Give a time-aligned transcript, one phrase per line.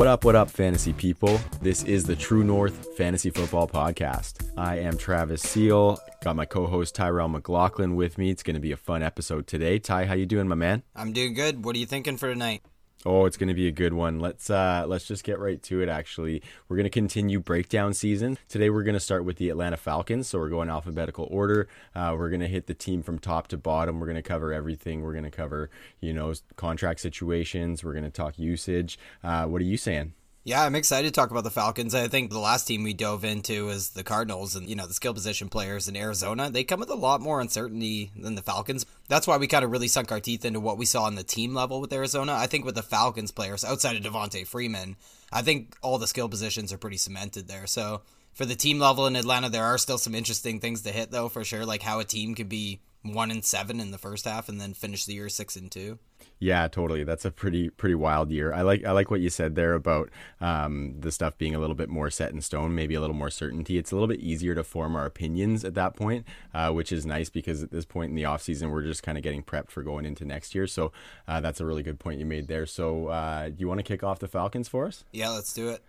[0.00, 1.38] What up, what up, fantasy people?
[1.60, 4.50] This is the True North Fantasy Football Podcast.
[4.56, 5.98] I am Travis Seal.
[6.24, 8.30] Got my co-host Tyrell McLaughlin with me.
[8.30, 9.78] It's going to be a fun episode today.
[9.78, 10.84] Ty, how you doing, my man?
[10.96, 11.66] I'm doing good.
[11.66, 12.62] What are you thinking for tonight?
[13.06, 14.20] Oh, it's going to be a good one.
[14.20, 16.42] Let's uh let's just get right to it actually.
[16.68, 18.36] We're going to continue breakdown season.
[18.46, 21.66] Today we're going to start with the Atlanta Falcons, so we're going alphabetical order.
[21.94, 24.00] Uh, we're going to hit the team from top to bottom.
[24.00, 25.00] We're going to cover everything.
[25.00, 27.82] We're going to cover, you know, contract situations.
[27.82, 28.98] We're going to talk usage.
[29.24, 30.12] Uh, what are you saying?
[30.42, 31.94] Yeah, I'm excited to talk about the Falcons.
[31.94, 34.94] I think the last team we dove into is the Cardinals and, you know, the
[34.94, 36.48] skill position players in Arizona.
[36.48, 38.86] They come with a lot more uncertainty than the Falcons.
[39.06, 41.22] That's why we kind of really sunk our teeth into what we saw on the
[41.22, 42.32] team level with Arizona.
[42.32, 44.96] I think with the Falcons players, outside of Devonta Freeman,
[45.30, 47.66] I think all the skill positions are pretty cemented there.
[47.66, 48.00] So
[48.32, 51.28] for the team level in Atlanta, there are still some interesting things to hit, though,
[51.28, 54.48] for sure, like how a team could be one and seven in the first half
[54.48, 55.98] and then finish the year six and two.
[56.42, 57.04] Yeah, totally.
[57.04, 58.50] That's a pretty pretty wild year.
[58.54, 60.08] I like I like what you said there about
[60.40, 63.28] um, the stuff being a little bit more set in stone, maybe a little more
[63.28, 63.76] certainty.
[63.76, 67.04] It's a little bit easier to form our opinions at that point, uh, which is
[67.04, 69.70] nice because at this point in the off season, we're just kind of getting prepped
[69.70, 70.66] for going into next year.
[70.66, 70.92] So
[71.28, 72.64] uh, that's a really good point you made there.
[72.64, 75.04] So uh, you want to kick off the Falcons for us?
[75.12, 75.82] Yeah, let's do it.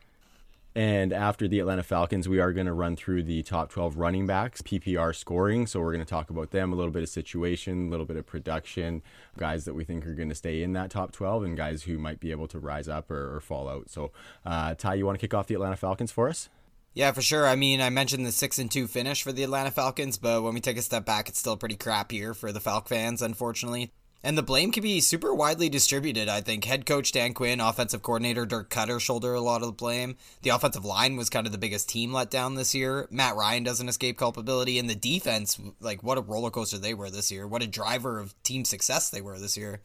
[0.74, 4.26] And after the Atlanta Falcons, we are going to run through the top 12 running
[4.26, 5.68] backs, PPR scoring.
[5.68, 8.16] So we're going to talk about them, a little bit of situation, a little bit
[8.16, 9.02] of production,
[9.38, 11.98] guys that we think are going to stay in that top 12, and guys who
[11.98, 13.90] might be able to rise up or, or fall out.
[13.90, 14.12] So,
[14.46, 16.48] uh, Ty, you want to kick off the Atlanta Falcons for us?
[16.94, 17.48] Yeah, for sure.
[17.48, 20.54] I mean, I mentioned the six and two finish for the Atlanta Falcons, but when
[20.54, 23.92] we take a step back, it's still pretty crap year for the Falcon fans, unfortunately.
[24.24, 26.66] And the blame can be super widely distributed, I think.
[26.66, 30.16] Head coach Dan Quinn, offensive coordinator Dirk Koetter shoulder a lot of the blame.
[30.44, 33.08] The offensive line was kind of the biggest team letdown this year.
[33.10, 34.78] Matt Ryan doesn't escape culpability.
[34.78, 37.48] And the defense, like, what a roller coaster they were this year.
[37.48, 39.82] What a driver of team success they were this year.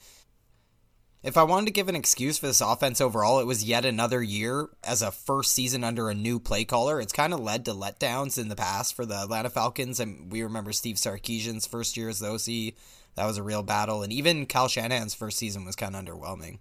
[1.22, 4.22] If I wanted to give an excuse for this offense overall, it was yet another
[4.22, 7.00] year as a first season under a new play caller.
[7.00, 9.98] It's kind of led to letdowns in the past for the Atlanta Falcons.
[9.98, 12.74] And we remember Steve Sarkisian's first year as the OC
[13.16, 14.03] that was a real battle.
[14.03, 16.59] And even Kyle Shanahan's first season was kind of underwhelming.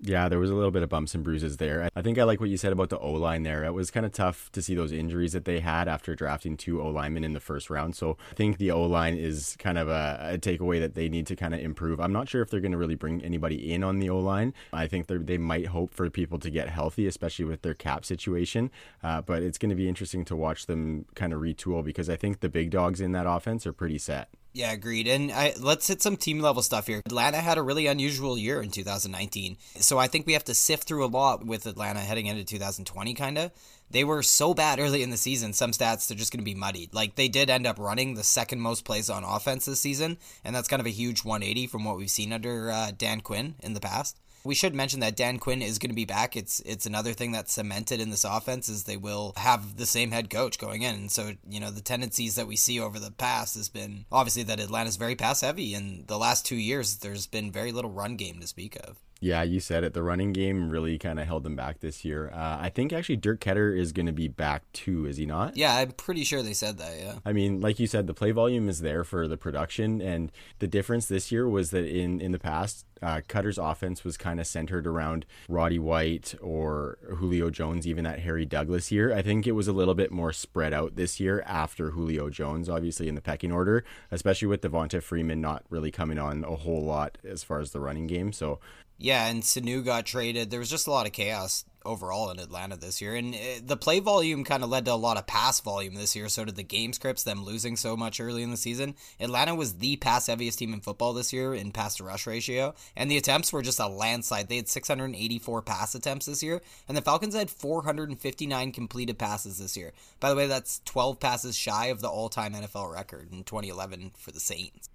[0.00, 1.88] Yeah, there was a little bit of bumps and bruises there.
[1.96, 3.64] I think I like what you said about the O line there.
[3.64, 6.82] It was kind of tough to see those injuries that they had after drafting two
[6.82, 7.96] O linemen in the first round.
[7.96, 11.26] So I think the O line is kind of a, a, takeaway that they need
[11.28, 12.00] to kind of improve.
[12.00, 14.52] I'm not sure if they're going to really bring anybody in on the O line.
[14.74, 18.70] I think they might hope for people to get healthy, especially with their cap situation.
[19.02, 22.16] Uh, but it's going to be interesting to watch them kind of retool because I
[22.16, 24.28] think the big dogs in that offense are pretty set.
[24.54, 25.08] Yeah, agreed.
[25.08, 27.02] And I, let's hit some team level stuff here.
[27.04, 29.56] Atlanta had a really unusual year in 2019.
[29.80, 33.14] So I think we have to sift through a lot with Atlanta heading into 2020,
[33.14, 33.50] kind of.
[33.90, 36.54] They were so bad early in the season, some stats they're just going to be
[36.54, 36.94] muddied.
[36.94, 40.54] Like they did end up running the second most plays on offense this season, and
[40.54, 43.74] that's kind of a huge 180 from what we've seen under uh, Dan Quinn in
[43.74, 44.20] the past.
[44.44, 46.36] We should mention that Dan Quinn is going to be back.
[46.36, 50.10] It's it's another thing that's cemented in this offense is they will have the same
[50.10, 50.94] head coach going in.
[50.94, 54.42] And so, you know, the tendencies that we see over the past has been obviously
[54.44, 58.16] that Atlanta's very pass heavy and the last 2 years there's been very little run
[58.16, 58.98] game to speak of.
[59.24, 59.94] Yeah, you said it.
[59.94, 62.30] The running game really kind of held them back this year.
[62.30, 65.56] Uh, I think actually Dirk Koetter is going to be back too, is he not?
[65.56, 66.92] Yeah, I'm pretty sure they said that.
[66.98, 67.14] Yeah.
[67.24, 70.66] I mean, like you said, the play volume is there for the production, and the
[70.66, 74.46] difference this year was that in in the past, uh, Koetter's offense was kind of
[74.46, 79.14] centered around Roddy White or Julio Jones, even that Harry Douglas year.
[79.14, 82.68] I think it was a little bit more spread out this year after Julio Jones,
[82.68, 86.82] obviously in the pecking order, especially with Devonta Freeman not really coming on a whole
[86.82, 88.32] lot as far as the running game.
[88.32, 88.58] So
[88.98, 90.50] yeah, and Sanu got traded.
[90.50, 93.14] There was just a lot of chaos overall in Atlanta this year.
[93.14, 96.16] And eh, the play volume kind of led to a lot of pass volume this
[96.16, 96.28] year.
[96.28, 98.94] So did the game scripts, them losing so much early in the season.
[99.20, 102.74] Atlanta was the pass heaviest team in football this year in pass to rush ratio.
[102.96, 104.48] And the attempts were just a landslide.
[104.48, 106.60] They had 684 pass attempts this year.
[106.88, 109.92] And the Falcons had 459 completed passes this year.
[110.20, 114.12] By the way, that's 12 passes shy of the all time NFL record in 2011
[114.16, 114.88] for the Saints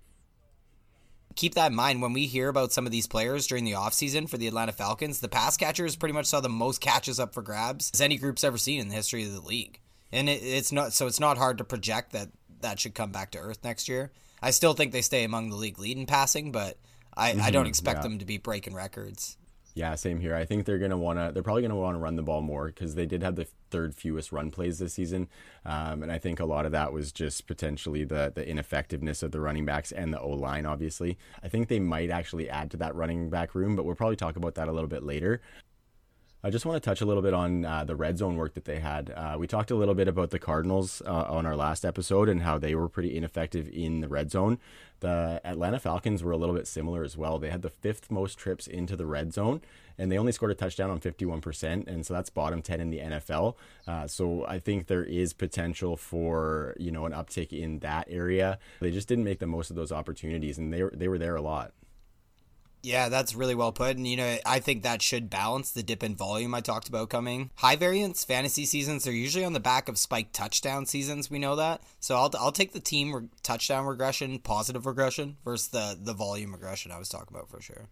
[1.40, 4.30] keep that in mind when we hear about some of these players during the offseason
[4.30, 5.22] for the Atlanta Falcons.
[5.22, 8.44] The pass catchers pretty much saw the most catches up for grabs as any group's
[8.44, 9.80] ever seen in the history of the league.
[10.12, 12.28] And it, it's not so it's not hard to project that
[12.60, 14.12] that should come back to earth next year.
[14.42, 16.78] I still think they stay among the league lead in passing, but
[17.16, 18.04] I, mm-hmm, I don't expect yeah.
[18.04, 19.38] them to be breaking records.
[19.80, 20.36] Yeah, same here.
[20.36, 21.32] I think they're gonna wanna.
[21.32, 23.96] They're probably gonna want to run the ball more because they did have the third
[23.96, 25.30] fewest run plays this season,
[25.64, 29.32] um, and I think a lot of that was just potentially the the ineffectiveness of
[29.32, 30.66] the running backs and the O line.
[30.66, 34.18] Obviously, I think they might actually add to that running back room, but we'll probably
[34.18, 35.40] talk about that a little bit later.
[36.42, 38.64] I just want to touch a little bit on uh, the red zone work that
[38.64, 39.12] they had.
[39.14, 42.44] Uh, we talked a little bit about the Cardinals uh, on our last episode and
[42.44, 44.58] how they were pretty ineffective in the red zone.
[45.02, 47.40] The Atlanta Falcons were a little bit similar as well.
[47.40, 49.60] They had the fifth most trips into the red zone,
[49.98, 53.00] and they only scored a touchdown on 51%, and so that's bottom 10 in the
[53.00, 53.56] NFL.
[53.86, 58.60] Uh, so I think there is potential for you know an uptick in that area.
[58.80, 61.42] They just didn't make the most of those opportunities, and they they were there a
[61.42, 61.74] lot.
[62.82, 63.98] Yeah, that's really well put.
[63.98, 67.10] And, you know, I think that should balance the dip in volume I talked about
[67.10, 67.50] coming.
[67.56, 71.30] High variance fantasy seasons are usually on the back of spiked touchdown seasons.
[71.30, 71.82] We know that.
[72.00, 76.54] So I'll, I'll take the team re- touchdown regression, positive regression, versus the, the volume
[76.54, 77.90] regression I was talking about for sure.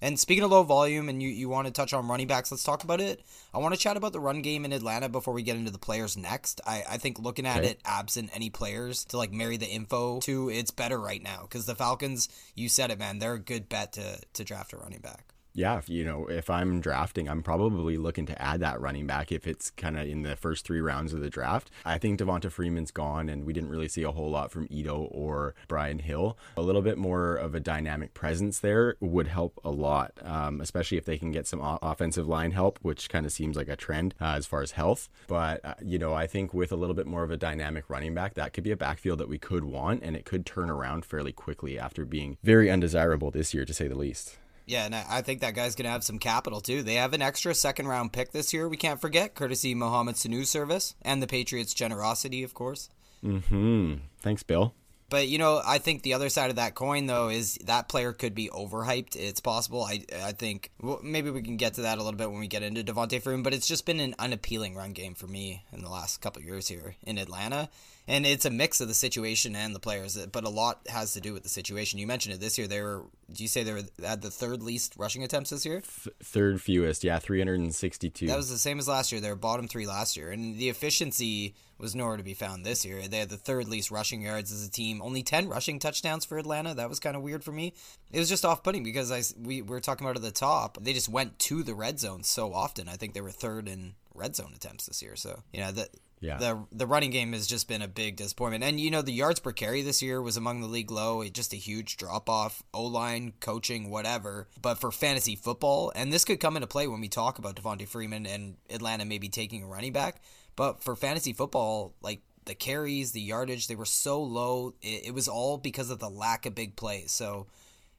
[0.00, 2.62] And speaking of low volume, and you, you want to touch on running backs, let's
[2.62, 3.22] talk about it.
[3.54, 5.78] I want to chat about the run game in Atlanta before we get into the
[5.78, 6.60] players next.
[6.66, 7.70] I, I think looking at okay.
[7.70, 11.66] it, absent any players to like marry the info to, it's better right now because
[11.66, 15.00] the Falcons, you said it, man, they're a good bet to to draft a running
[15.00, 19.06] back yeah, if, you know, if I'm drafting, I'm probably looking to add that running
[19.06, 21.70] back if it's kind of in the first three rounds of the draft.
[21.84, 25.08] I think Devonta Freeman's gone, and we didn't really see a whole lot from Ito
[25.12, 26.36] or Brian Hill.
[26.56, 30.98] A little bit more of a dynamic presence there would help a lot, um, especially
[30.98, 34.14] if they can get some offensive line help, which kind of seems like a trend
[34.20, 35.08] uh, as far as health.
[35.28, 38.12] But, uh, you know, I think with a little bit more of a dynamic running
[38.12, 41.04] back, that could be a backfield that we could want, and it could turn around
[41.04, 44.36] fairly quickly after being very undesirable this year, to say the least.
[44.66, 46.82] Yeah, and I think that guy's going to have some capital too.
[46.82, 48.68] They have an extra second round pick this year.
[48.68, 52.88] We can't forget, courtesy Mohamed Sanu service and the Patriots' generosity, of course.
[53.22, 53.94] Hmm.
[54.22, 54.74] Thanks, Bill.
[55.10, 58.12] But you know, I think the other side of that coin, though, is that player
[58.12, 59.16] could be overhyped.
[59.16, 59.84] It's possible.
[59.84, 62.48] I I think well, maybe we can get to that a little bit when we
[62.48, 63.42] get into Devonta Freeman.
[63.42, 66.68] But it's just been an unappealing run game for me in the last couple years
[66.68, 67.68] here in Atlanta
[68.06, 71.20] and it's a mix of the situation and the players, but a lot has to
[71.20, 71.98] do with the situation.
[71.98, 72.66] You mentioned it this year.
[72.66, 73.02] They were.
[73.32, 75.80] Do you say they were had the third least rushing attempts this year?
[75.80, 78.26] Th- third fewest, yeah, three hundred and sixty-two.
[78.26, 79.20] That was the same as last year.
[79.20, 82.84] They were bottom three last year, and the efficiency was nowhere to be found this
[82.84, 83.02] year.
[83.08, 85.02] They had the third least rushing yards as a team.
[85.02, 86.74] Only ten rushing touchdowns for Atlanta.
[86.74, 87.74] That was kind of weird for me.
[88.12, 90.78] It was just off-putting because I we were talking about at the top.
[90.80, 92.88] They just went to the red zone so often.
[92.88, 95.16] I think they were third in red zone attempts this year.
[95.16, 95.88] So you know that
[96.24, 96.38] yeah.
[96.38, 98.64] The the running game has just been a big disappointment.
[98.64, 101.52] And you know the yards per carry this year was among the league low, just
[101.52, 102.62] a huge drop off.
[102.72, 104.48] O line, coaching, whatever.
[104.60, 107.86] But for fantasy football, and this could come into play when we talk about Devonta
[107.86, 110.22] Freeman and Atlanta maybe taking a running back.
[110.56, 114.74] But for fantasy football, like the carries, the yardage, they were so low.
[114.82, 117.12] It, it was all because of the lack of big plays.
[117.12, 117.46] So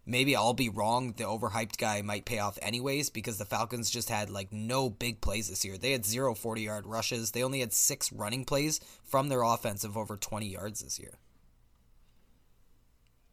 [0.06, 1.14] maybe I'll be wrong.
[1.18, 5.22] The overhyped guy might pay off anyways because the Falcons just had like no big
[5.22, 5.78] plays this year.
[5.78, 7.32] They had zero 40 yard rushes.
[7.32, 11.20] They only had six running plays from their offense of over 20 yards this year.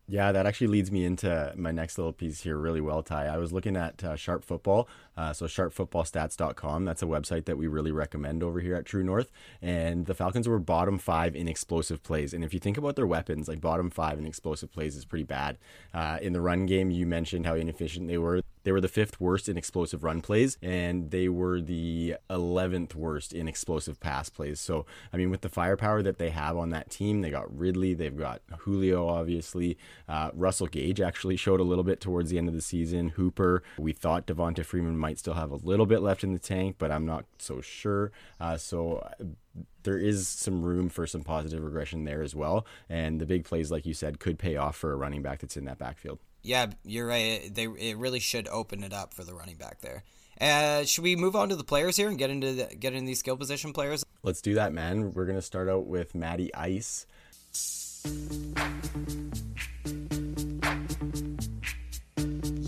[0.09, 3.27] Yeah, that actually leads me into my next little piece here really well, Ty.
[3.27, 6.85] I was looking at uh, Sharp Football, uh, so sharpfootballstats.com.
[6.85, 9.31] That's a website that we really recommend over here at True North.
[9.61, 12.33] And the Falcons were bottom five in explosive plays.
[12.33, 15.25] And if you think about their weapons, like bottom five in explosive plays is pretty
[15.25, 15.59] bad.
[15.93, 18.43] Uh, in the run game, you mentioned how inefficient they were.
[18.65, 23.33] They were the fifth worst in explosive run plays, and they were the 11th worst
[23.33, 24.61] in explosive pass plays.
[24.61, 27.95] So, I mean, with the firepower that they have on that team, they got Ridley,
[27.95, 29.77] they've got Julio, obviously.
[30.09, 33.11] Uh, Russell Gage actually showed a little bit towards the end of the season.
[33.11, 36.77] Hooper, we thought Devonta Freeman might still have a little bit left in the tank,
[36.79, 38.13] but I'm not so sure.
[38.41, 39.25] Uh, so, uh,
[39.83, 42.65] there is some room for some positive regression there as well.
[42.89, 45.57] And the big plays, like you said, could pay off for a running back that's
[45.57, 46.19] in that backfield.
[46.43, 47.53] Yeah, you're right.
[47.53, 50.03] They it really should open it up for the running back there.
[50.41, 53.07] Uh, should we move on to the players here and get into the, get into
[53.07, 54.05] these skill position players?
[54.23, 55.13] Let's do that, man.
[55.13, 57.07] We're gonna start out with Matty Ice.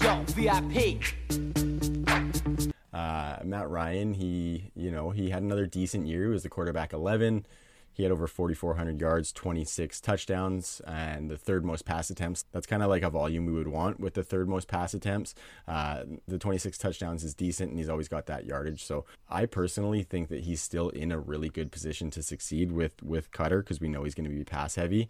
[0.00, 1.00] Yo, VIP.
[2.94, 6.24] Uh, Matt Ryan, he you know he had another decent year.
[6.24, 7.44] He was the quarterback eleven.
[7.94, 12.44] He had over 4,400 yards, 26 touchdowns, and the third most pass attempts.
[12.50, 15.36] That's kind of like a volume we would want with the third most pass attempts.
[15.68, 18.82] Uh, the 26 touchdowns is decent, and he's always got that yardage.
[18.82, 23.00] So I personally think that he's still in a really good position to succeed with
[23.00, 25.08] with Koetter because we know he's going to be pass heavy.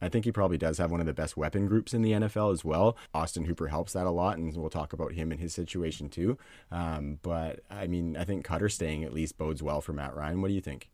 [0.00, 2.52] I think he probably does have one of the best weapon groups in the NFL
[2.52, 2.96] as well.
[3.12, 6.38] Austin Hooper helps that a lot, and we'll talk about him and his situation too.
[6.70, 10.40] Um, but I mean, I think Koetter staying at least bodes well for Matt Ryan.
[10.40, 10.90] What do you think?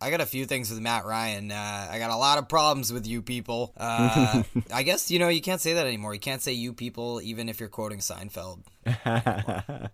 [0.00, 1.50] I got a few things with Matt Ryan.
[1.50, 3.72] Uh, I got a lot of problems with you people.
[3.76, 4.42] Uh,
[4.72, 6.12] I guess you know you can't say that anymore.
[6.14, 8.60] You can't say you people even if you're quoting Seinfeld.
[8.84, 9.90] the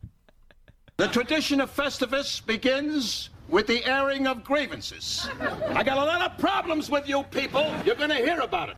[1.13, 5.29] tradition of Festivus begins with the airing of grievances.
[5.69, 7.75] I got a lot of problems with you people.
[7.85, 8.77] You're going to hear about it.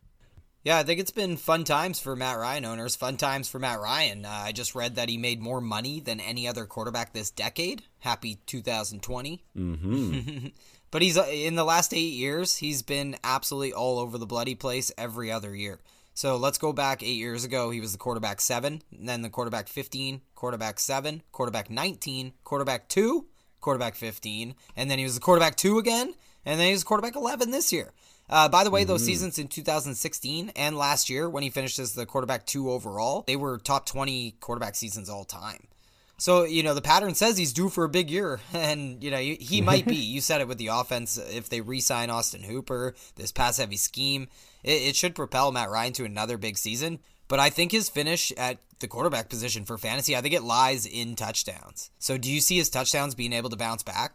[0.63, 2.95] Yeah, I think it's been fun times for Matt Ryan owners.
[2.95, 4.25] Fun times for Matt Ryan.
[4.25, 7.83] Uh, I just read that he made more money than any other quarterback this decade.
[7.99, 9.43] Happy 2020.
[9.57, 10.47] Mm-hmm.
[10.91, 14.55] but he's uh, in the last eight years, he's been absolutely all over the bloody
[14.55, 15.79] place every other year.
[16.13, 17.69] So let's go back eight years ago.
[17.69, 23.25] He was the quarterback seven, then the quarterback 15, quarterback seven, quarterback 19, quarterback two,
[23.63, 26.13] quarterback 15, and then he was the quarterback two again,
[26.45, 27.93] and then he was quarterback 11 this year.
[28.29, 29.07] Uh, by the way, those mm-hmm.
[29.07, 33.35] seasons in 2016 and last year, when he finished as the quarterback two overall, they
[33.35, 35.67] were top 20 quarterback seasons all time.
[36.17, 38.39] So, you know, the pattern says he's due for a big year.
[38.53, 39.95] And, you know, he might be.
[39.95, 41.17] you said it with the offense.
[41.17, 44.29] If they re sign Austin Hooper, this pass heavy scheme,
[44.63, 46.99] it, it should propel Matt Ryan to another big season.
[47.27, 50.85] But I think his finish at the quarterback position for fantasy, I think it lies
[50.85, 51.89] in touchdowns.
[51.99, 54.13] So, do you see his touchdowns being able to bounce back?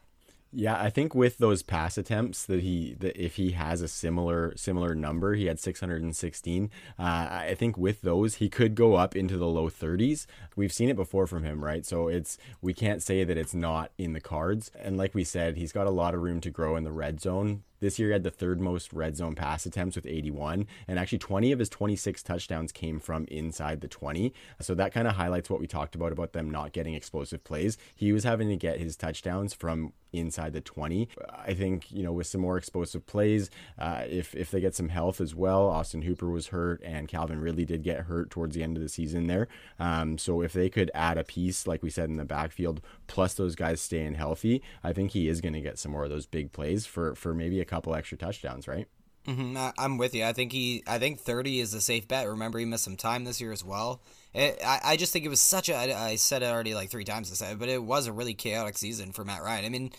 [0.50, 4.56] Yeah, I think with those pass attempts that he that if he has a similar
[4.56, 6.70] similar number, he had 616.
[6.98, 10.26] Uh, I think with those he could go up into the low 30s.
[10.58, 11.86] We've seen it before from him, right?
[11.86, 14.72] So it's we can't say that it's not in the cards.
[14.76, 17.20] And like we said, he's got a lot of room to grow in the red
[17.20, 17.62] zone.
[17.80, 21.18] This year he had the third most red zone pass attempts with 81, and actually
[21.18, 24.32] 20 of his 26 touchdowns came from inside the 20.
[24.60, 27.78] So that kind of highlights what we talked about about them not getting explosive plays.
[27.94, 31.08] He was having to get his touchdowns from inside the 20.
[31.30, 34.88] I think, you know, with some more explosive plays, uh, if, if they get some
[34.88, 38.62] health as well, Austin Hooper was hurt and Calvin Ridley did get hurt towards the
[38.62, 39.48] end of the season there.
[39.78, 43.35] Um, so if they could add a piece, like we said in the backfield, plus
[43.35, 46.26] those guys staying healthy, I think he is going to get some more of those
[46.26, 48.87] big plays for, for maybe a couple extra touchdowns, right?
[49.26, 49.59] Mm-hmm.
[49.78, 50.25] I'm with you.
[50.25, 50.83] I think he.
[50.87, 52.26] I think 30 is a safe bet.
[52.26, 54.00] Remember, he missed some time this year as well.
[54.33, 55.76] It, I, I just think it was such a.
[55.76, 59.12] I said it already like three times this but it was a really chaotic season
[59.12, 59.67] for Matt Ryan.
[59.67, 59.93] I mean,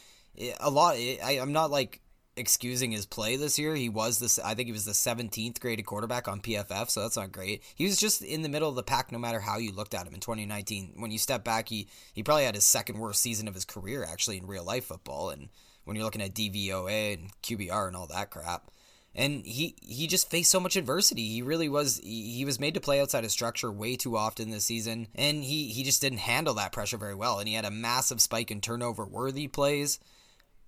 [0.60, 0.96] a lot.
[0.96, 2.01] I, I'm not like
[2.39, 3.75] excusing his play this year.
[3.75, 4.39] He was this.
[4.39, 7.62] I think he was the 17th graded quarterback on PFF, so that's not great.
[7.75, 10.08] He was just in the middle of the pack, no matter how you looked at
[10.08, 10.93] him in 2019.
[10.96, 14.03] When you step back, he he probably had his second worst season of his career
[14.03, 15.50] actually in real life football, and
[15.84, 18.72] when you're looking at DVOA and QBR and all that crap.
[19.15, 21.27] And he he just faced so much adversity.
[21.27, 24.65] He really was he was made to play outside of structure way too often this
[24.65, 27.39] season, and he he just didn't handle that pressure very well.
[27.39, 30.00] And he had a massive spike in turnover worthy plays.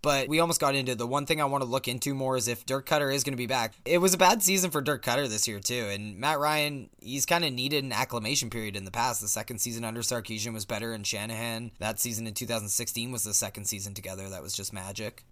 [0.01, 2.47] But we almost got into the one thing I want to look into more is
[2.47, 3.75] if Dirk Koetter is going to be back.
[3.85, 7.25] It was a bad season for Dirk Koetter this year too, and Matt Ryan he's
[7.25, 9.21] kind of needed an acclimation period in the past.
[9.21, 13.33] The second season under Sarkisian was better, and Shanahan that season in 2016 was the
[13.33, 15.23] second season together that was just magic.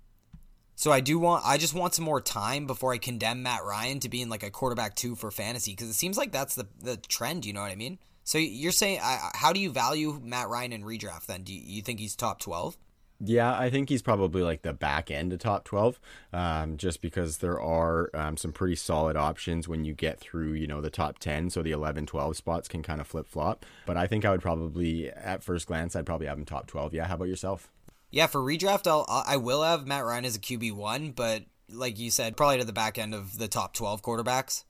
[0.75, 3.99] So I do want I just want some more time before I condemn Matt Ryan
[4.01, 6.95] to being like a quarterback two for fantasy because it seems like that's the the
[6.95, 7.45] trend.
[7.45, 7.97] You know what I mean?
[8.23, 11.25] So you're saying how do you value Matt Ryan in redraft?
[11.25, 12.77] Then do you, you think he's top twelve?
[13.21, 15.99] Yeah, I think he's probably like the back end of top 12,
[16.31, 20.67] um, just because there are um, some pretty solid options when you get through, you
[20.67, 21.49] know, the top 10.
[21.49, 23.65] So the 11, 12 spots can kind of flip flop.
[23.85, 26.93] But I think I would probably, at first glance, I'd probably have him top 12.
[26.93, 27.69] Yeah, how about yourself?
[28.11, 31.99] Yeah, for redraft, I'll I will have Matt Ryan as a QB one, but like
[31.99, 34.63] you said, probably to the back end of the top twelve quarterbacks.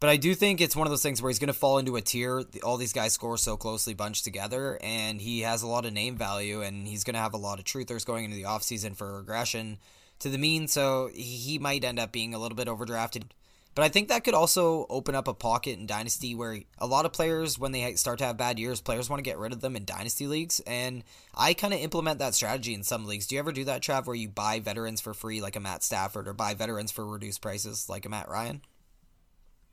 [0.00, 1.96] But I do think it's one of those things where he's going to fall into
[1.96, 2.42] a tier.
[2.62, 6.16] All these guys score so closely bunched together, and he has a lot of name
[6.16, 9.18] value, and he's going to have a lot of truthers going into the offseason for
[9.18, 9.76] regression
[10.20, 10.68] to the mean.
[10.68, 13.24] So he might end up being a little bit overdrafted.
[13.74, 17.04] But I think that could also open up a pocket in Dynasty where a lot
[17.04, 19.60] of players, when they start to have bad years, players want to get rid of
[19.60, 20.60] them in Dynasty leagues.
[20.66, 21.04] And
[21.36, 23.26] I kind of implement that strategy in some leagues.
[23.26, 25.84] Do you ever do that, Trav, where you buy veterans for free like a Matt
[25.84, 28.62] Stafford or buy veterans for reduced prices like a Matt Ryan?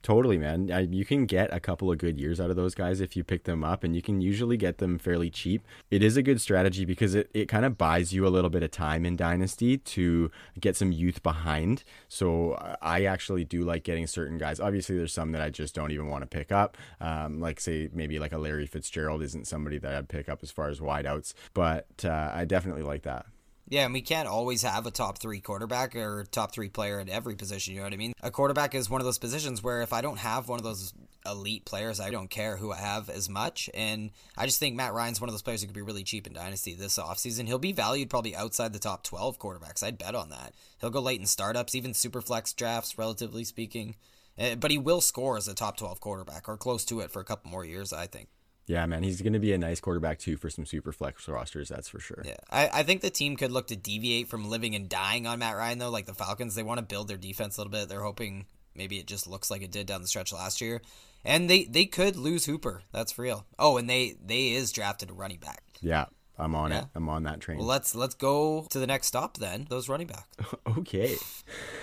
[0.08, 0.70] Totally, man.
[0.90, 3.44] You can get a couple of good years out of those guys if you pick
[3.44, 5.68] them up, and you can usually get them fairly cheap.
[5.92, 8.64] It is a good strategy because it, it kind of buys you a little bit
[8.64, 11.84] of time in Dynasty to get some youth behind.
[12.08, 14.62] So I actually do like getting certain guys.
[14.62, 16.78] Obviously, there's some that I just don't even want to pick up.
[17.02, 20.52] Um, like, say, maybe like a Larry Fitzgerald isn't somebody that I'd pick up as
[20.52, 23.26] far as wideouts, but uh, I definitely like that.
[23.70, 27.10] Yeah, and we can't always have a top three quarterback or top three player at
[27.10, 27.74] every position.
[27.74, 28.14] You know what I mean?
[28.22, 30.94] A quarterback is one of those positions where if I don't have one of those
[31.26, 33.70] elite players, I don't care who I have as much.
[33.74, 36.28] And I just think Matt Ryan's one of those players who could be really cheap
[36.28, 37.48] in Dynasty this offseason.
[37.48, 39.84] He'll be valued probably outside the top 12 quarterbacks.
[39.84, 40.54] I'd bet on that.
[40.80, 43.96] He'll go late in startups, even super flex drafts, relatively speaking.
[44.38, 47.20] Eh, but he will score as a top 12 quarterback or close to it for
[47.20, 48.30] a couple more years, I think.
[48.68, 51.70] Yeah, man, he's going to be a nice quarterback too for some super flex rosters.
[51.70, 52.22] That's for sure.
[52.26, 55.40] Yeah, I, I think the team could look to deviate from living and dying on
[55.40, 55.90] Matt Ryan though.
[55.90, 57.88] Like the Falcons, they want to build their defense a little bit.
[57.88, 58.46] They're hoping
[58.76, 60.82] maybe it just looks like it did down the stretch last year,
[61.24, 62.84] and they they could lose Hooper.
[62.92, 63.46] That's for real.
[63.58, 65.64] Oh, and they they is drafted a running back.
[65.82, 66.06] Yeah,
[66.40, 66.80] I'm on Yeah.
[66.82, 66.86] it.
[66.96, 67.58] I'm on that train.
[67.58, 69.68] Well, let's let's go to the next stop then.
[69.70, 70.28] Those running backs.
[70.78, 71.16] Okay.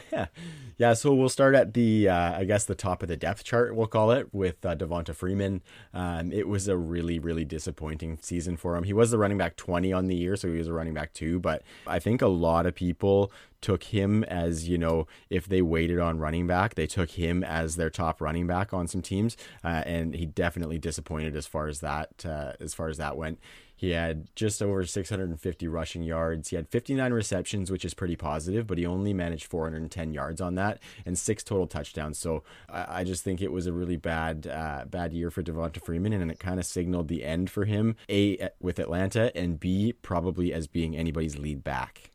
[0.78, 3.74] yeah, so we'll start at the, uh, I guess, the top of the depth chart,
[3.74, 5.62] we'll call it, with uh, Devonta Freeman.
[5.92, 8.84] Um, it was a really, really disappointing season for him.
[8.84, 11.12] He was the running back 20 on the year, so he was a running back
[11.12, 15.62] two, but I think a lot of people took him as, you know, if they
[15.62, 19.36] waited on running back, they took him as their top running back on some teams,
[19.64, 23.40] uh, and he definitely disappointed as far as that, uh, as far as that went.
[23.78, 26.48] He had just over 650 rushing yards.
[26.48, 30.56] He had 59 receptions, which is pretty positive, but he only managed 410 yards on
[30.56, 32.18] that and six total touchdowns.
[32.18, 35.80] So I, I just think it was a really bad, uh, bad year for Devonta
[35.80, 37.94] Freeman, and it kind of signaled the end for him.
[38.10, 42.10] A with Atlanta, and B probably as being anybody's lead back.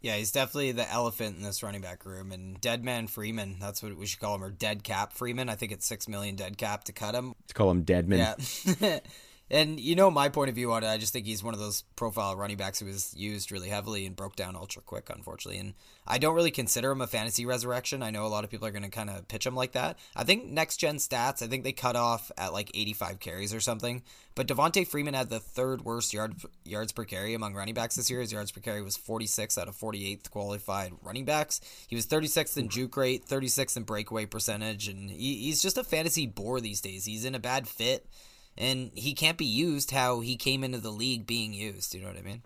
[0.00, 2.30] Yeah, he's definitely the elephant in this running back room.
[2.30, 5.48] And Dead Man Freeman, that's what we should call him, or Dead Cap Freeman.
[5.48, 7.34] I think it's six million dead cap to cut him.
[7.42, 8.36] Let's call him Deadman.
[8.80, 9.00] Yeah.
[9.50, 10.88] and you know my point of view on it.
[10.88, 14.04] I just think he's one of those profile running backs who was used really heavily
[14.04, 15.60] and broke down ultra quick, unfortunately.
[15.60, 15.74] And
[16.06, 18.02] I don't really consider him a fantasy resurrection.
[18.02, 19.98] I know a lot of people are going to kind of pitch him like that.
[20.14, 23.60] I think next gen stats, I think they cut off at like 85 carries or
[23.60, 24.02] something.
[24.34, 28.10] But Devonta Freeman had the third worst yard yards per carry among running backs this
[28.10, 28.20] year.
[28.20, 31.60] His yards per carry was 46 out of 48th qualified running backs.
[31.88, 35.84] He was 36th in juke rate, 36th in breakaway percentage, and he, he's just a
[35.84, 37.04] fantasy bore these days.
[37.04, 38.06] He's in a bad fit
[38.58, 41.94] and he can't be used how he came into the league being used.
[41.94, 42.42] You know what I mean?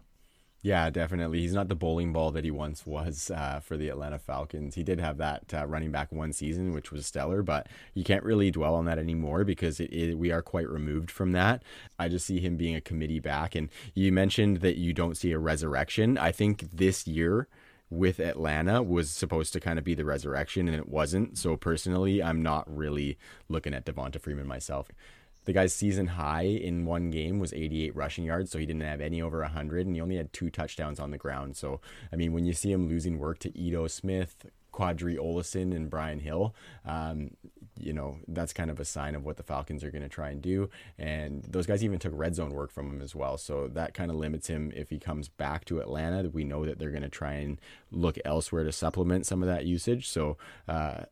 [0.64, 1.40] Yeah, definitely.
[1.40, 4.76] He's not the bowling ball that he once was uh, for the Atlanta Falcons.
[4.76, 8.23] He did have that uh, running back one season, which was stellar, but you can't
[8.23, 11.64] really dwell on that anymore because it, it, we are quite removed from that.
[11.99, 13.57] I just see him being a committee back.
[13.57, 16.16] And you mentioned that you don't see a resurrection.
[16.16, 17.49] I think this year
[17.90, 21.38] with Atlanta was supposed to kind of be the resurrection, and it wasn't.
[21.38, 24.90] So personally, I'm not really looking at Devonta Freeman myself.
[25.44, 29.00] The guy's season high in one game was 88 rushing yards, so he didn't have
[29.00, 31.56] any over 100, and he only had two touchdowns on the ground.
[31.56, 31.80] So,
[32.12, 36.20] I mean, when you see him losing work to Ito Smith, Qadree Ollison, and Brian
[36.20, 36.54] Hill,
[36.87, 37.31] um,
[37.78, 40.31] you know, that's kind of a sign of what the Falcons are going to try
[40.31, 40.70] and do.
[40.98, 43.37] And those guys even took red zone work from him as well.
[43.37, 46.28] So that kind of limits him if he comes back to Atlanta.
[46.28, 47.61] We know that they're going to try and
[47.92, 50.09] look elsewhere to supplement some of that usage.
[50.09, 50.37] So
[50.68, 51.05] uh,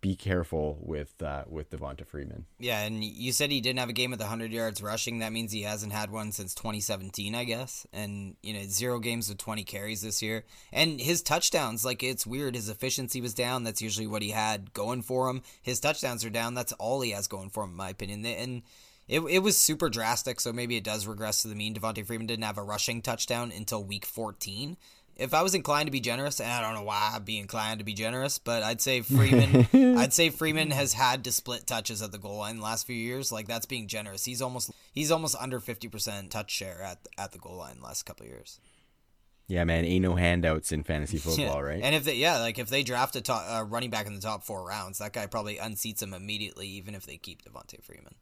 [0.00, 2.46] be careful with uh, with Devonta Freeman.
[2.58, 5.18] Yeah, and you said he didn't have a game with 100 yards rushing.
[5.18, 7.86] That means he hasn't had one since 2017, I guess.
[7.92, 10.44] And, you know, zero games with 20 carries this year.
[10.72, 12.54] And his touchdowns, like, it's weird.
[12.54, 13.64] His efficiency was down.
[13.64, 15.42] That's usually what he had going for him.
[15.62, 16.54] His touchdowns are down.
[16.54, 18.24] That's all he has going for him, in my opinion.
[18.24, 18.62] And
[19.08, 21.74] it, it was super drastic, so maybe it does regress to the mean.
[21.74, 24.76] Devonta Freeman didn't have a rushing touchdown until week 14.
[25.18, 27.80] If I was inclined to be generous, and I don't know why I'd be inclined
[27.80, 29.66] to be generous, but I'd say Freeman,
[29.98, 32.94] I'd say Freeman has had to split touches at the goal line the last few
[32.96, 33.32] years.
[33.32, 34.24] Like that's being generous.
[34.24, 37.84] He's almost he's almost under fifty percent touch share at at the goal line the
[37.84, 38.60] last couple of years.
[39.48, 41.60] Yeah, man, ain't no handouts in fantasy football, Yeah.
[41.60, 41.80] right?
[41.82, 44.20] And if they, yeah, like if they draft a top, uh, running back in the
[44.20, 48.14] top four rounds, that guy probably unseats him immediately, even if they keep Devonta Freeman.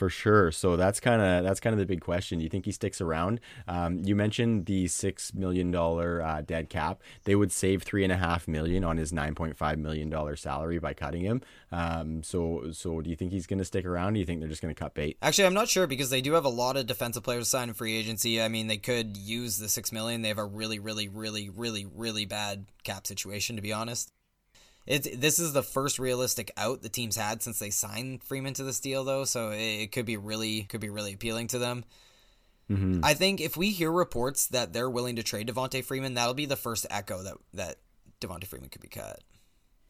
[0.00, 0.50] For sure.
[0.50, 2.38] So that's kind of that's kind of the big question.
[2.38, 3.38] Do you think he sticks around?
[3.68, 7.02] Um, you mentioned the six million dollar uh, dead cap.
[7.24, 10.36] They would save three and a half million on his nine point five million dollar
[10.36, 11.42] salary by cutting him.
[11.70, 14.14] Um, so so do you think he's going to stick around?
[14.14, 15.18] Do you think they're just going to cut bait?
[15.20, 17.74] Actually, I'm not sure because they do have a lot of defensive players signed in
[17.74, 18.40] free agency.
[18.40, 20.22] I mean, they could use the six million.
[20.22, 24.10] They have a really, really, really, really, really bad cap situation, to be honest.
[24.90, 28.64] It's this is the first realistic out the team's had since they signed Freeman to
[28.64, 29.24] this deal, though.
[29.24, 31.84] So it, it could be really, could be really appealing to them.
[32.68, 33.04] Mm-hmm.
[33.04, 36.46] I think if we hear reports that they're willing to trade Devonta Freeman, that'll be
[36.46, 37.76] the first echo that that
[38.20, 39.20] Devonta Freeman could be cut.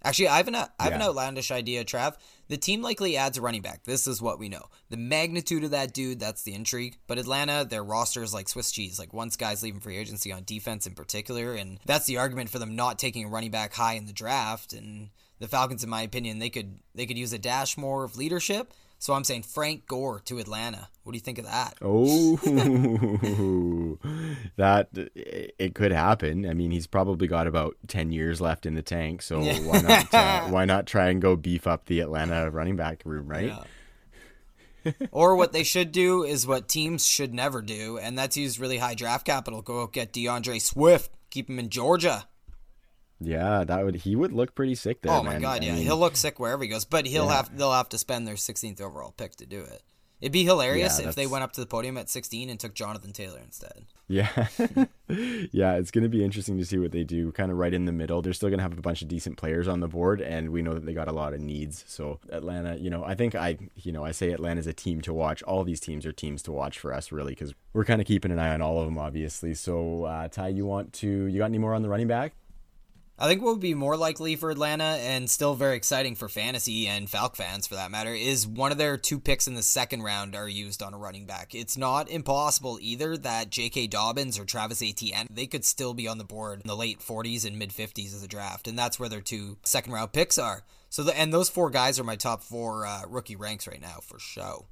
[0.02, 2.16] Actually, I have an I have an outlandish idea, Trav.
[2.48, 3.84] The team likely adds a running back.
[3.84, 4.66] This is what we know.
[4.88, 6.96] The magnitude of that dude, that's the intrigue.
[7.06, 8.98] But Atlanta, their roster is like Swiss cheese.
[8.98, 12.58] Like once guys leaving free agency on defense in particular, and that's the argument for
[12.58, 14.72] them not taking a running back high in the draft.
[14.72, 18.16] And the Falcons, in my opinion, they could they could use a dash more of
[18.16, 18.72] leadership.
[19.02, 20.88] So I'm saying Frank Gore to Atlanta.
[21.04, 21.72] What do you think of that?
[21.80, 22.36] Oh,
[24.56, 26.44] that it could happen.
[26.46, 29.58] I mean, he's probably got about ten years left in the tank, so Yeah.
[29.60, 30.06] why not?
[30.20, 33.54] Uh, why not try and go beef up the Atlanta running back room, right?
[34.84, 34.92] Yeah.
[35.10, 38.76] or what they should do is what teams should never do, and that's use really
[38.78, 39.62] high draft capital.
[39.62, 42.26] Go get D'Andre Swift, keep him in Georgia.
[43.20, 45.12] Yeah, that would he would look pretty sick there.
[45.12, 45.42] oh my man.
[45.42, 47.36] god, I yeah, mean, he'll look sick wherever he goes, but he'll Yeah.
[47.36, 49.82] have they'll have to spend their 16th overall pick to do it.
[50.20, 52.74] It'd be hilarious Yeah, if they went up to the podium at 16 and took
[52.74, 53.86] Jonathan Taylor instead.
[54.06, 54.28] Yeah.
[55.08, 57.86] yeah, it's going to be interesting to see what they do kind of right in
[57.86, 58.20] the middle.
[58.20, 60.60] They're still going to have a bunch of decent players on the board and we
[60.60, 61.84] know that they got a lot of needs.
[61.86, 65.14] So Atlanta, you know, I think I, you know, I say Atlanta's a team to
[65.14, 65.42] watch.
[65.44, 68.30] All these teams are teams to watch for us really cuz we're kind of keeping
[68.30, 69.54] an eye on all of them obviously.
[69.54, 72.34] So uh Ty, you want to you got any more on the running back?
[73.22, 76.86] I think what would be more likely for Atlanta and still very exciting for fantasy
[76.86, 80.02] and Falc fans for that matter is one of their two picks in the second
[80.02, 81.54] round are used on a running back.
[81.54, 83.88] It's not impossible either that J.K.
[83.88, 87.44] Dobbins or Travis Etienne, they could still be on the board in the late 40s
[87.44, 90.62] and mid 50s of the draft, and that's where their two second round picks are.
[90.88, 93.98] So the, and those four guys are my top four uh, rookie ranks right now
[94.02, 94.64] for show.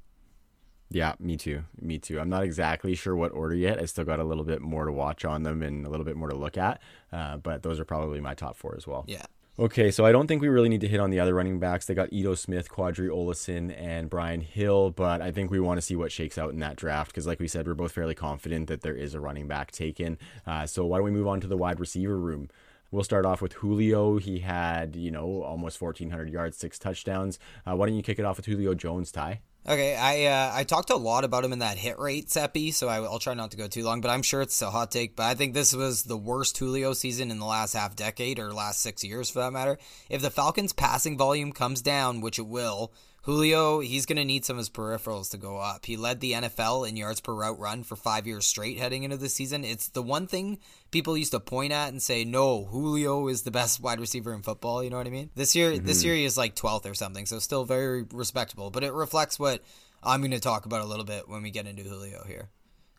[0.90, 1.64] Yeah, me too.
[1.80, 2.18] Me too.
[2.18, 3.80] I'm not exactly sure what order yet.
[3.80, 6.16] I still got a little bit more to watch on them and a little bit
[6.16, 6.80] more to look at.
[7.12, 9.04] Uh, but those are probably my top four as well.
[9.06, 9.26] Yeah.
[9.60, 11.84] Okay, so I don't think we really need to hit on the other running backs.
[11.84, 15.82] They got Ito Smith, Qadree Ollison, and Brian Hill, but I think we want to
[15.82, 18.68] see what shakes out in that draft because, like we said, we're both fairly confident
[18.68, 20.16] that there is a running back taken.
[20.46, 22.48] Uh, so why don't we move on to the wide receiver room?
[22.92, 24.18] We'll start off with Julio.
[24.18, 27.40] He had, you know, almost 1,400 yards, six touchdowns.
[27.66, 29.40] Uh, why don't you kick it off with Julio Jones, Ty?
[29.68, 32.88] Okay, I uh, I talked a lot about him in that hit rate Seppi, so
[32.88, 34.00] I, will try not to go too long.
[34.00, 35.14] But I'm sure it's a hot take.
[35.14, 38.54] But I think this was the worst Julio season in the last half decade or
[38.54, 39.76] last six years for that matter.
[40.08, 44.44] If the Falcons' passing volume comes down, which it will, Julio he's going to need
[44.44, 45.86] some of his peripherals to go up.
[45.86, 49.16] He led the NFL in yards per route run for five years straight heading into
[49.16, 49.64] the season.
[49.64, 50.58] It's the one thing
[50.90, 54.42] people used to point at and say, "No, Julio is the best wide receiver in
[54.42, 55.30] football." You know what I mean?
[55.34, 58.70] This year, this year he is like 12th or something, so still very respectable.
[58.70, 59.62] But it reflects what
[60.02, 62.48] I'm going to talk about a little bit when we get into Julio here.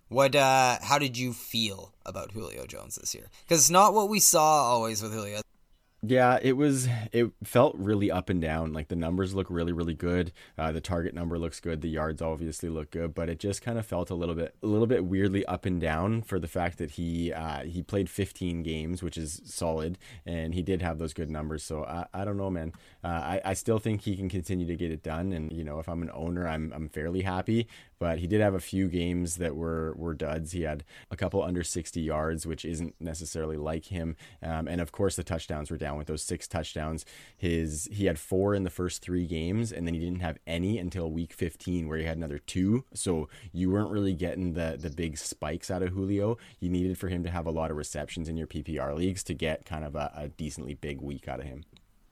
[0.09, 0.35] What?
[0.35, 3.29] uh How did you feel about Julio Jones this year?
[3.45, 5.41] Because it's not what we saw always with Julio.
[6.01, 6.87] Yeah, it was.
[7.11, 8.71] It felt really up and down.
[8.71, 10.31] Like the numbers look really, really good.
[10.57, 11.81] Uh, the target number looks good.
[11.81, 14.67] The yards obviously look good, but it just kind of felt a little bit, a
[14.67, 18.63] little bit weirdly up and down for the fact that he uh, he played 15
[18.63, 21.63] games, which is solid, and he did have those good numbers.
[21.63, 22.71] So I, I don't know, man.
[23.03, 25.79] Uh, I I still think he can continue to get it done, and you know,
[25.79, 27.67] if I'm an owner, I'm I'm fairly happy.
[27.99, 30.53] But he did have a few games that were were duds.
[30.53, 34.91] He had a couple under 60 yards, which isn't necessarily like him, um, and of
[34.91, 37.05] course the touchdowns were down with those six touchdowns.
[37.37, 40.77] His he had four in the first three games, and then he didn't have any
[40.77, 42.85] until week 15, where he had another two.
[42.93, 46.37] So you weren't really getting the the big spikes out of Julio.
[46.59, 49.33] You needed for him to have a lot of receptions in your PPR leagues to
[49.33, 51.63] get kind of a, a decently big week out of him.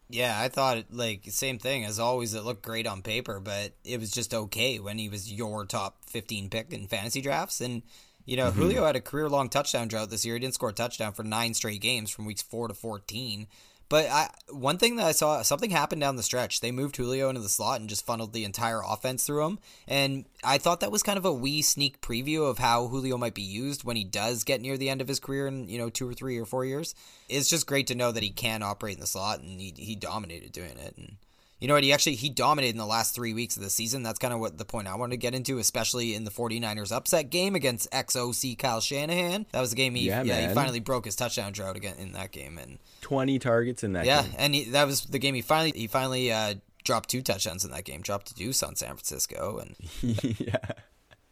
[0.10, 2.34] Yeah, I thought like same thing as always.
[2.34, 5.98] It looked great on paper, but it was just okay when he was your top
[6.08, 7.60] 15 pick in fantasy drafts.
[7.60, 7.82] And
[8.26, 8.62] you know, mm-hmm.
[8.62, 10.36] Julio had a career long touchdown drought this year.
[10.36, 13.48] He didn't score a touchdown for nine straight games from weeks four to 14.
[13.90, 16.60] But I, one thing that I saw, something happened down the stretch.
[16.60, 19.60] They moved Julio into the slot and just funneled the entire offense through him.
[19.88, 23.34] And I thought that was kind of a wee sneak preview of how Julio might
[23.34, 25.90] be used when he does get near the end of his career in, you know,
[25.90, 26.96] two or three or four years.
[27.30, 29.96] It's just great to know that he can operate in the slot and he, he
[29.96, 30.98] dominated doing it.
[30.98, 31.16] And
[31.60, 31.84] you know what?
[31.84, 34.04] He actually he dominated in the last three weeks of the season.
[34.04, 36.92] That's kind of what the point I wanted to get into, especially in the 49ers
[36.92, 39.48] upset game against XOC Kyle Shanahan.
[39.52, 42.12] That was the game he Yeah, yeah, he finally broke his touchdown drought again in
[42.12, 42.58] that game.
[42.58, 44.32] And 20 targets in that yeah, game.
[44.38, 47.72] and he, that was the game he finally he finally uh, dropped two touchdowns in
[47.72, 48.02] that game.
[48.02, 49.76] Dropped a deuce on San Francisco and
[50.40, 50.58] yeah.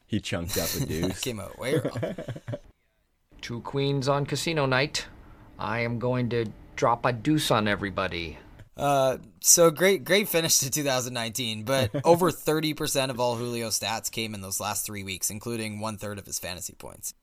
[0.08, 1.22] He chunked up a deuce.
[1.22, 2.16] came out way wrong.
[3.42, 5.06] Two queens on casino night.
[5.60, 8.38] I am going to drop a deuce on everybody.
[8.78, 14.34] Uh, so great, great finish to 2019, but over 30% of all Julio stats came
[14.34, 17.14] in those last three weeks, including one third of his fantasy points.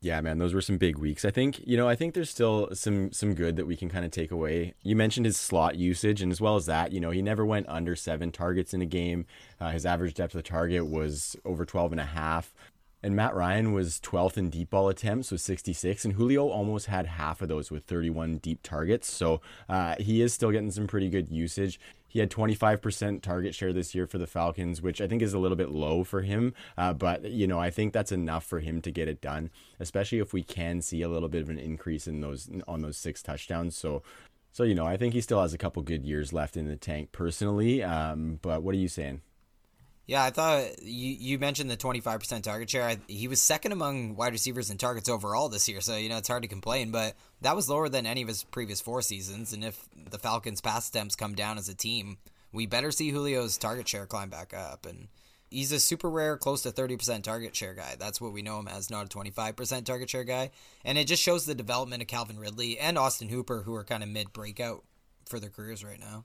[0.00, 1.24] Yeah, man, those were some big weeks.
[1.24, 4.04] I think, you know, I think there's still some some good that we can kind
[4.04, 4.74] of take away.
[4.82, 7.68] You mentioned his slot usage, and as well as that, you know, he never went
[7.68, 9.26] under seven targets in a game.
[9.60, 12.54] Uh, his average depth of target was over 12 and a half.
[13.06, 17.06] And Matt Ryan was 12th in deep ball attempts with 66, and Julio almost had
[17.06, 19.08] half of those with 31 deep targets.
[19.08, 21.78] So uh, he is still getting some pretty good usage.
[22.08, 25.38] He had 25% target share this year for the Falcons, which I think is a
[25.38, 26.52] little bit low for him.
[26.76, 30.18] Uh, but, you know, I think that's enough for him to get it done, especially
[30.18, 33.22] if we can see a little bit of an increase in those on those six
[33.22, 33.76] touchdowns.
[33.76, 34.02] So,
[34.50, 36.74] so you know, I think he still has a couple good years left in the
[36.74, 37.84] tank personally.
[37.84, 39.20] Um, but what are you saying?
[40.06, 42.84] Yeah, I thought you you mentioned the 25% target share.
[42.84, 46.18] I, he was second among wide receivers in targets overall this year, so you know
[46.18, 46.92] it's hard to complain.
[46.92, 49.52] But that was lower than any of his previous four seasons.
[49.52, 52.18] And if the Falcons' pass attempts come down as a team,
[52.52, 54.86] we better see Julio's target share climb back up.
[54.86, 55.08] And
[55.50, 57.96] he's a super rare, close to 30% target share guy.
[57.98, 60.50] That's what we know him as, not a 25% target share guy.
[60.84, 64.04] And it just shows the development of Calvin Ridley and Austin Hooper, who are kind
[64.04, 64.84] of mid breakout
[65.28, 66.24] for their careers right now.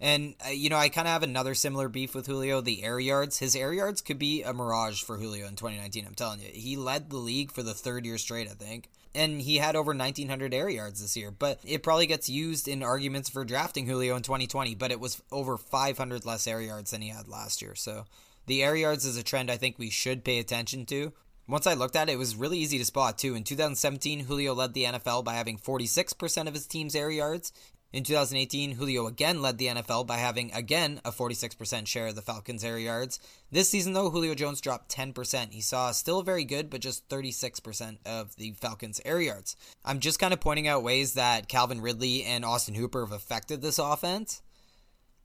[0.00, 2.60] And uh, you know, I kind of have another similar beef with Julio.
[2.60, 6.06] The air yards, his air yards could be a mirage for Julio in 2019.
[6.06, 9.42] I'm telling you, he led the league for the third year straight, I think, and
[9.42, 11.30] he had over 1,900 air yards this year.
[11.30, 14.74] But it probably gets used in arguments for drafting Julio in 2020.
[14.74, 17.74] But it was over 500 less air yards than he had last year.
[17.74, 18.06] So
[18.46, 21.12] the air yards is a trend I think we should pay attention to.
[21.46, 23.34] Once I looked at it, it was really easy to spot too.
[23.34, 27.52] In 2017, Julio led the NFL by having 46% of his team's air yards.
[27.92, 32.22] In 2018, Julio again led the NFL by having again a 46% share of the
[32.22, 33.18] Falcons' air yards.
[33.50, 35.52] This season, though, Julio Jones dropped 10%.
[35.52, 39.56] He saw still very good, but just 36% of the Falcons' air yards.
[39.84, 43.60] I'm just kind of pointing out ways that Calvin Ridley and Austin Hooper have affected
[43.60, 44.40] this offense.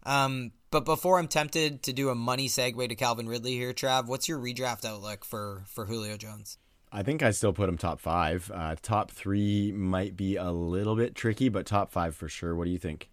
[0.04, 4.08] Um, but before I'm tempted to do a money segue to Calvin Ridley here, Trav,
[4.08, 6.58] what's your redraft outlook for for Julio Jones?
[6.96, 8.50] I think I still put him top five.
[8.54, 12.56] Uh, top three might be a little bit tricky, but top five for sure.
[12.56, 13.10] What do you think?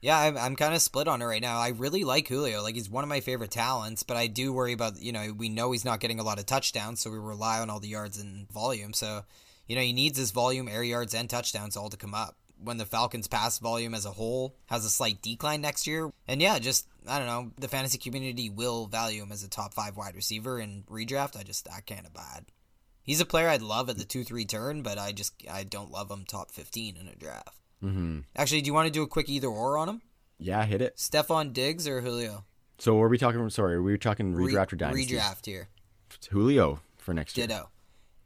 [0.00, 1.60] Yeah, I'm, I'm kind of split on it right now.
[1.60, 2.60] I really like Julio.
[2.60, 5.48] Like, he's one of my favorite talents, but I do worry about, you know, we
[5.48, 8.18] know he's not getting a lot of touchdowns, so we rely on all the yards
[8.18, 8.92] and volume.
[8.92, 9.22] So,
[9.68, 12.78] you know, he needs his volume, air yards, and touchdowns all to come up when
[12.78, 16.10] the Falcons' pass volume as a whole has a slight decline next year.
[16.26, 19.72] And yeah, just I don't know, the fantasy community will value him as a top
[19.72, 21.38] five wide receiver in redraft.
[21.38, 22.46] I just I can't abide.
[23.02, 25.90] He's a player I'd love at the two three turn, but I just I don't
[25.90, 27.56] love him top fifteen in a draft.
[27.82, 28.20] Mm-hmm.
[28.36, 30.02] Actually, do you want to do a quick either or on him?
[30.38, 30.96] Yeah, hit it.
[30.96, 32.44] Stefon Diggs or Julio?
[32.78, 33.48] So were we talking?
[33.50, 35.14] Sorry, were we talking redraft or dynasty?
[35.16, 35.68] Redraft here.
[36.30, 37.46] Julio for next year.
[37.46, 37.70] Ditto.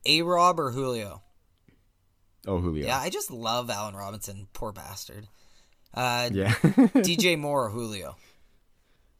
[0.06, 1.22] A Rob or Julio?
[2.46, 2.87] Oh, Julio.
[2.87, 4.48] Yeah, I just love Allen Robinson.
[4.52, 5.26] Poor bastard.
[5.94, 6.50] Uh, Yeah.
[6.52, 8.16] DJ Moore or Julio?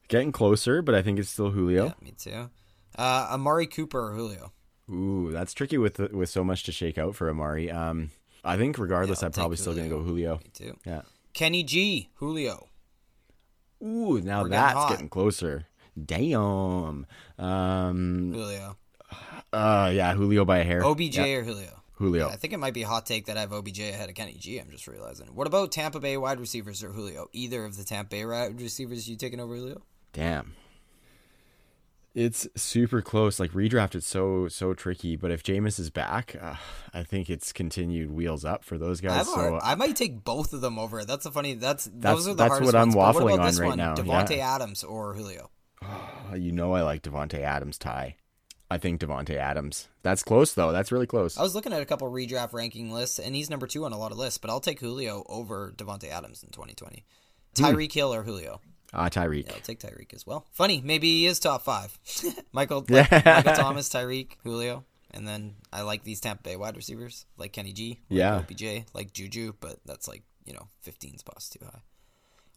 [0.09, 1.87] Getting closer, but I think it's still Julio.
[1.87, 2.51] Yeah, me too.
[2.97, 4.53] Uh, Amari Cooper or Julio?
[4.90, 7.70] Ooh, that's tricky with with so much to shake out for Amari.
[7.70, 8.11] Um,
[8.44, 10.37] I think regardless, Yeah, I'm probably still going to go Julio.
[10.44, 10.77] Me too.
[10.85, 11.03] Yeah.
[11.33, 12.68] Kenny G, Julio.
[13.83, 14.90] Ooh, now We're that's hot.
[14.90, 15.66] getting closer.
[16.03, 17.07] Damn.
[17.38, 18.33] Um.
[18.33, 18.77] Julio.
[19.53, 19.90] Uh.
[19.94, 20.14] Yeah.
[20.14, 20.85] Julio by a hair.
[20.85, 21.81] OBJ Yeah, or Julio?
[21.97, 22.29] Julio.
[22.29, 24.35] I think it might be a hot take that I have OBJ ahead of Kenny
[24.35, 24.59] G.
[24.59, 25.29] I'm just realizing.
[25.29, 27.29] What about Tampa Bay wide receivers or Julio?
[27.33, 29.81] Either of the Tampa Bay wide receivers you taking over Julio?
[30.12, 30.55] Damn.
[32.14, 33.40] It's super close.
[33.40, 35.16] Like redraft, it's so so tricky.
[35.16, 36.55] But if Jameis is back, uh,
[36.92, 39.16] I think it's continued wheels up for those guys.
[39.16, 41.05] have a hard, So I might take both of them over.
[41.05, 41.55] That's a funny.
[41.55, 43.16] That's, That's- those are the that's hardest what I'm ones.
[43.16, 43.79] Waffling what on right one?
[43.79, 44.55] now, Davante yeah.
[44.55, 45.50] Adams or Julio?
[45.83, 48.16] uh, you know I like Davante Adams Ty.
[48.70, 49.88] I think Davante Adams.
[50.03, 50.70] That's close though.
[50.72, 51.37] That's really close.
[51.37, 53.98] I was looking at a couple redraft ranking lists, and he's number two on a
[53.98, 54.38] lot of lists.
[54.38, 57.05] But I'll take Julio over Davante Adams in 2020.
[57.57, 57.64] Hmm.
[57.64, 58.61] Tyreek Hill or Julio?
[58.95, 59.47] Ah, Tyreek.
[59.47, 60.47] Yeah, I'll take Tyreek as well.
[60.53, 61.99] Funny, maybe he is top five.
[62.53, 63.09] Michael, Yeah.
[63.11, 67.53] like, Michael Thomas, Tyreek, Julio, and then I like these Tampa Bay wide receivers like
[67.53, 68.37] Kenny G, like Yeah.
[68.39, 71.81] OBJ, like Juju, but that's like you know 15 spots too high.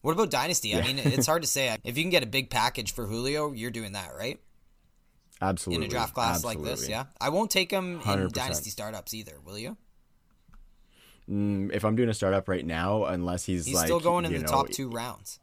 [0.01, 0.75] What about Dynasty?
[0.75, 1.75] I mean, it's hard to say.
[1.83, 4.39] If you can get a big package for Julio, you're doing that, right?
[5.41, 5.85] Absolutely.
[5.85, 7.05] In a draft class like this, yeah.
[7.19, 8.31] I won't take him in 100%.
[8.31, 9.75] Dynasty startups either, will you?
[11.29, 14.33] Mm, if I'm doing a startup right now, unless he's, He's like still going in
[14.33, 15.39] the know, top two rounds.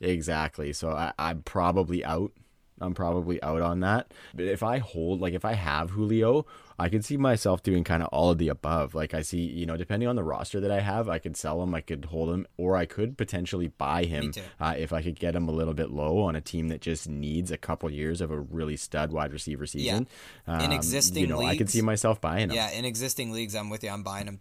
[0.00, 0.72] Exactly.
[0.72, 2.32] So I, I'm probably out.
[2.80, 4.14] I'm probably out on that.
[4.32, 6.46] But if I hold, like, if I have Julio,
[6.78, 8.94] I could see myself doing kind of all of the above.
[8.94, 11.60] Like, I see, you know, depending on the roster that I have, I could sell
[11.60, 15.18] him, I could hold him, or I could potentially buy him uh, if I could
[15.18, 18.20] get him a little bit low on a team that just needs a couple years
[18.20, 20.06] of a really stud wide receiver season.
[20.46, 20.58] Yeah.
[20.60, 22.54] In Um, existing you know, I could see myself buying him.
[22.54, 23.90] Yeah, in existing leagues, I'm with you.
[23.90, 24.38] I'm buying him.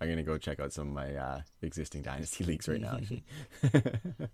[0.00, 2.98] I'm gonna go check out some of my uh, existing dynasty leagues right now.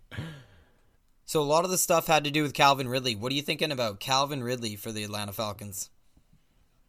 [1.25, 3.15] So a lot of the stuff had to do with Calvin Ridley.
[3.15, 5.89] What are you thinking about Calvin Ridley for the Atlanta Falcons?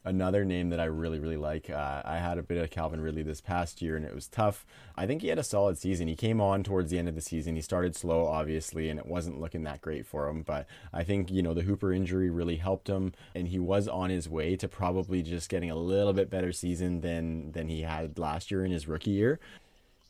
[0.06, 1.70] Another name that I really, really like.
[1.70, 4.66] Uh, I had a bit of Calvin Ridley this past year, and it was tough.
[4.96, 6.08] I think he had a solid season.
[6.08, 7.54] He came on towards the end of the season.
[7.54, 10.42] He started slow, obviously, and it wasn't looking that great for him.
[10.42, 14.10] But I think you know the Hooper injury really helped him, and he was on
[14.10, 18.18] his way to probably just getting a little bit better season than than he had
[18.18, 19.40] last year in his rookie year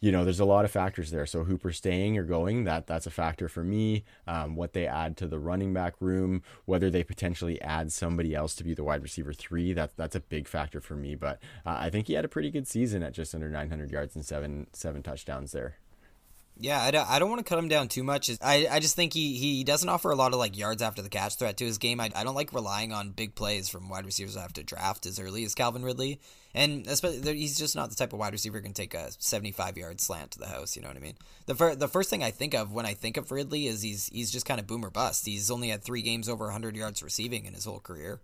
[0.04, 1.24] you know, there's a lot of factors there.
[1.24, 4.04] So Hooper staying or going, that that's a factor for me.
[4.26, 8.54] Um, what they add to the running back room, whether they potentially add somebody else
[8.56, 11.14] to be the wide receiver three, that that's a big factor for me.
[11.14, 14.14] But uh, I think he had a pretty good season at just under 900 yards
[14.14, 15.76] and seven seven touchdowns there.
[16.56, 18.30] Yeah, I don't, I don't want to cut him down too much.
[18.40, 21.08] I, I just think he, he doesn't offer a lot of like yards after the
[21.08, 22.00] catch threat to his game.
[22.00, 25.04] I, I don't like relying on big plays from wide receivers I have to draft
[25.04, 26.20] as early as Calvin Ridley,
[26.54, 29.76] and especially he's just not the type of wide receiver who can take a 75
[29.76, 30.76] yard slant to the house.
[30.76, 31.16] You know what I mean?
[31.46, 34.08] The fir- the first thing I think of when I think of Ridley is he's
[34.12, 35.26] he's just kind of boomer bust.
[35.26, 38.20] He's only had three games over 100 yards receiving in his whole career.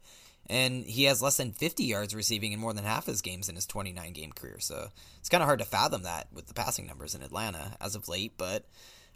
[0.50, 3.54] And he has less than 50 yards receiving in more than half his games in
[3.54, 4.58] his 29 game career.
[4.58, 4.88] So
[5.20, 8.08] it's kind of hard to fathom that with the passing numbers in Atlanta as of
[8.08, 8.32] late.
[8.36, 8.64] But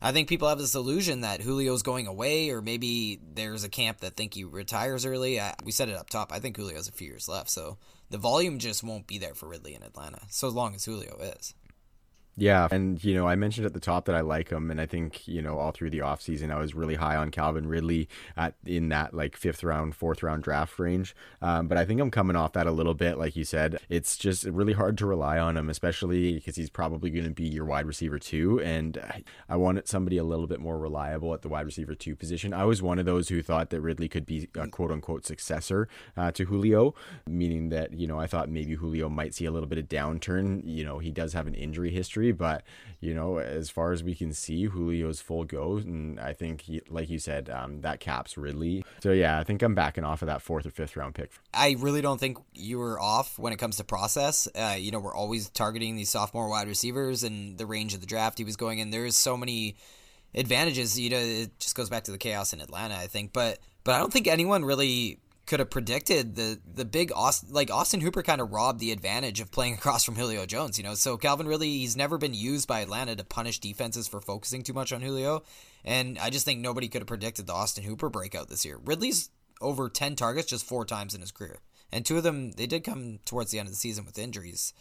[0.01, 3.99] I think people have this illusion that Julio's going away, or maybe there's a camp
[4.01, 5.40] that think he retires early.
[5.40, 6.33] I, we said it up top.
[6.33, 7.79] I think Julio has a few years left, so
[8.11, 11.55] the volume just won't be there for Ridley in Atlanta, so long as Julio is.
[12.37, 14.87] Yeah, and you know, I mentioned at the top that I like him, and I
[14.87, 18.55] think you know all through the offseason I was really high on Calvin Ridley at
[18.66, 21.14] in that like fifth round, fourth round draft range.
[21.40, 23.79] Um, but I think I'm coming off that a little bit, like you said.
[23.88, 27.44] It's just really hard to rely on him, especially because he's probably going to be
[27.44, 29.01] your wide receiver too, and
[29.49, 32.53] I wanted somebody a little bit more reliable at the wide receiver two position.
[32.53, 35.88] I was one of those who thought that Ridley could be a quote unquote successor
[36.16, 36.94] uh, to Julio,
[37.29, 40.62] meaning that you know I thought maybe Julio might see a little bit of downturn.
[40.64, 42.62] You know, he does have an injury history but
[43.00, 46.80] you know, as far as we can see, Julio's full go, and I think, he,
[46.88, 48.84] like you said, um, that caps Ridley.
[49.02, 51.30] So yeah, I think I'm backing off of that fourth or fifth round pick.
[51.52, 54.48] I really don't think you were off when it comes to process.
[54.54, 58.06] Uh, you know, we're always targeting these sophomore wide receivers and the range of the
[58.06, 58.90] draft he was going in.
[58.90, 59.76] There's so many
[60.34, 60.98] advantages.
[60.98, 63.94] You know, it just goes back to the chaos in Atlanta, I think, but but
[63.94, 68.22] I don't think anyone really could have predicted the the big Austin, like Austin Hooper
[68.22, 70.94] kind of robbed the advantage of playing across from Julio Jones, you know.
[70.94, 74.72] So Calvin really he's never been used by Atlanta to punish defenses for focusing too
[74.72, 75.42] much on Julio,
[75.85, 78.78] and I just think nobody could have predicted the Austin Hooper breakout this year.
[78.85, 79.30] Ridley's
[79.61, 81.59] over 10 targets just four times in his career.
[81.92, 84.72] And two of them they did come towards the end of the season with injuries.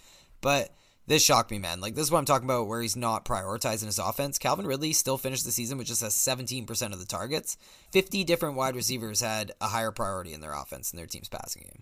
[0.41, 0.76] But
[1.08, 1.82] this shocked me, man.
[1.82, 4.38] Like this is what I'm talking about, where he's not prioritizing his offense.
[4.38, 7.58] Calvin Ridley still finished the season with just a 17% of the targets.
[7.92, 11.63] 50 different wide receivers had a higher priority in their offense than their team's passing
[11.63, 11.82] game.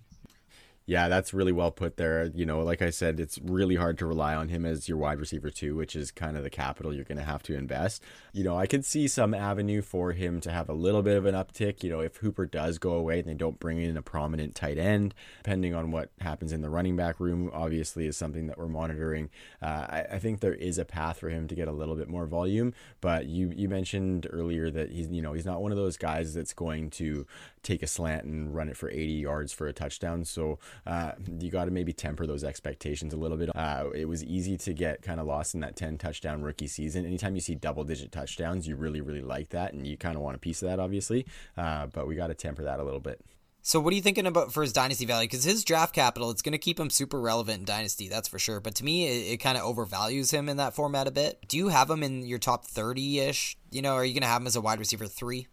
[0.87, 2.31] Yeah, that's really well put there.
[2.33, 5.19] You know, like I said, it's really hard to rely on him as your wide
[5.19, 8.03] receiver too, which is kind of the capital you're going to have to invest.
[8.33, 11.25] You know, I could see some avenue for him to have a little bit of
[11.25, 11.83] an uptick.
[11.83, 14.79] You know, if Hooper does go away and they don't bring in a prominent tight
[14.79, 18.67] end, depending on what happens in the running back room, obviously is something that we're
[18.67, 19.29] monitoring.
[19.61, 22.09] Uh, I, I think there is a path for him to get a little bit
[22.09, 22.73] more volume.
[23.01, 26.33] But you you mentioned earlier that he's you know he's not one of those guys
[26.33, 27.27] that's going to
[27.63, 30.25] take a slant and run it for 80 yards for a touchdown.
[30.25, 33.49] So uh, you got to maybe temper those expectations a little bit.
[33.55, 37.05] Uh, it was easy to get kind of lost in that 10 touchdown rookie season.
[37.05, 39.73] Anytime you see double digit touchdowns, you really, really like that.
[39.73, 41.25] And you kind of want a piece of that, obviously.
[41.57, 43.21] Uh, but we got to temper that a little bit.
[43.63, 45.27] So what are you thinking about for his dynasty value?
[45.29, 48.39] Because his draft capital, it's going to keep him super relevant in dynasty, that's for
[48.39, 48.59] sure.
[48.59, 51.47] But to me, it, it kind of overvalues him in that format a bit.
[51.47, 53.55] Do you have him in your top thirty ish?
[53.69, 55.47] You know, are you going to have him as a wide receiver three?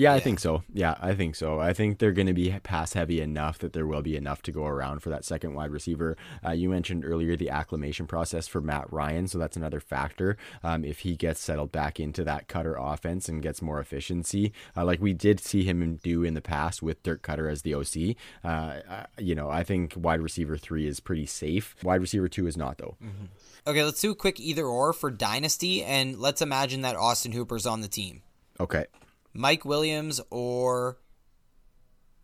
[0.00, 0.62] Yeah, I think so.
[0.72, 1.60] Yeah, I think so.
[1.60, 4.50] I think they're going to be pass heavy enough that there will be enough to
[4.50, 6.16] go around for that second wide receiver.
[6.42, 10.38] Uh, you mentioned earlier the acclimation process for Matt Ryan, so that's another factor.
[10.64, 14.86] Um, if he gets settled back into that Koetter offense and gets more efficiency, uh,
[14.86, 18.16] like we did see him do in the past with Dirk Koetter as the OC,
[18.42, 21.76] uh, you know, I think wide receiver three is pretty safe.
[21.82, 22.96] Wide receiver two is not, though.
[23.04, 23.26] Mm-hmm.
[23.66, 27.66] Okay, let's do a quick either or for Dynasty, and let's imagine that Austin Hooper's
[27.66, 28.22] on the team.
[28.58, 28.86] Okay.
[29.32, 30.98] Mike Williams or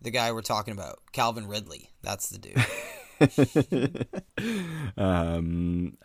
[0.00, 1.90] the guy we're talking about, Calvin Ridley.
[2.02, 2.64] That's the dude.
[4.96, 5.96] um,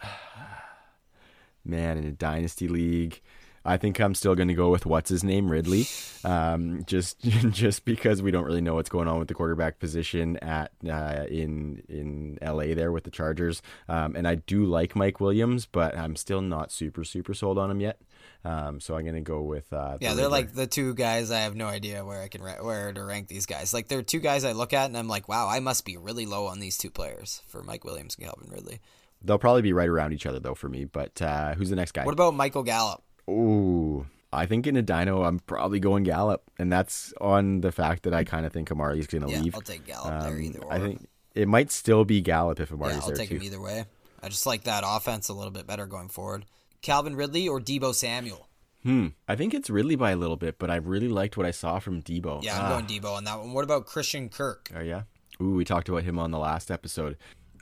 [1.66, 3.22] man, in a dynasty league,
[3.64, 5.86] I think I'm still going to go with what's his name, Ridley.
[6.24, 10.38] Um, just just because we don't really know what's going on with the quarterback position
[10.38, 13.62] at uh, in in LA there with the Chargers.
[13.88, 17.70] Um, and I do like Mike Williams, but I'm still not super super sold on
[17.70, 18.02] him yet.
[18.44, 20.16] Um, so I'm gonna go with uh, yeah.
[20.16, 21.30] they're like the two guys.
[21.30, 23.74] I have no idea where I can ra- where to rank these guys.
[23.74, 26.26] Like they're two guys I look at and I'm like, wow, I must be really
[26.26, 28.80] low on these two players for Mike Williams and Calvin Ridley.
[29.24, 30.86] They'll probably be right around each other though for me.
[30.86, 32.04] But uh, who's the next guy?
[32.04, 33.04] What about Michael Gallup?
[33.30, 38.04] Ooh, I think in a dyno, I'm probably going Gallup, and that's on the fact
[38.04, 39.56] that I kind of think Amari's going to yeah, leave.
[39.56, 40.60] I'll take Gallup um, there either.
[40.60, 40.74] Or.
[40.74, 43.36] I think it might still be Gallup if Amari's yeah, I'll there take too.
[43.36, 43.86] him either way.
[44.24, 46.46] I just like that offense a little bit better going forward.
[46.82, 48.48] Calvin Ridley or Deebo Samuel?
[48.84, 49.08] Hmm.
[49.28, 51.80] I think it's Ridley by a little bit, but I really liked what I saw
[51.80, 52.44] from Deebo.
[52.44, 52.70] Yeah, I'm ah.
[52.70, 53.54] going Deebo on that one.
[53.54, 54.72] What about Christian Kirk?
[54.76, 55.04] Oh yeah.
[55.39, 57.17] Ooh, we talked about him on the last episode.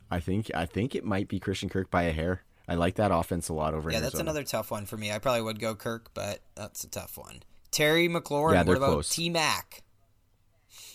[0.10, 2.44] I think I think it might be Christian Kirk by a hair.
[2.68, 3.90] I like that offense a lot over.
[3.90, 4.12] Yeah, Arizona.
[4.12, 5.12] that's another tough one for me.
[5.12, 7.42] I probably would go Kirk, but that's a tough one.
[7.72, 8.54] Terry McLaurin.
[8.54, 9.84] Yeah, they're what about T Mac?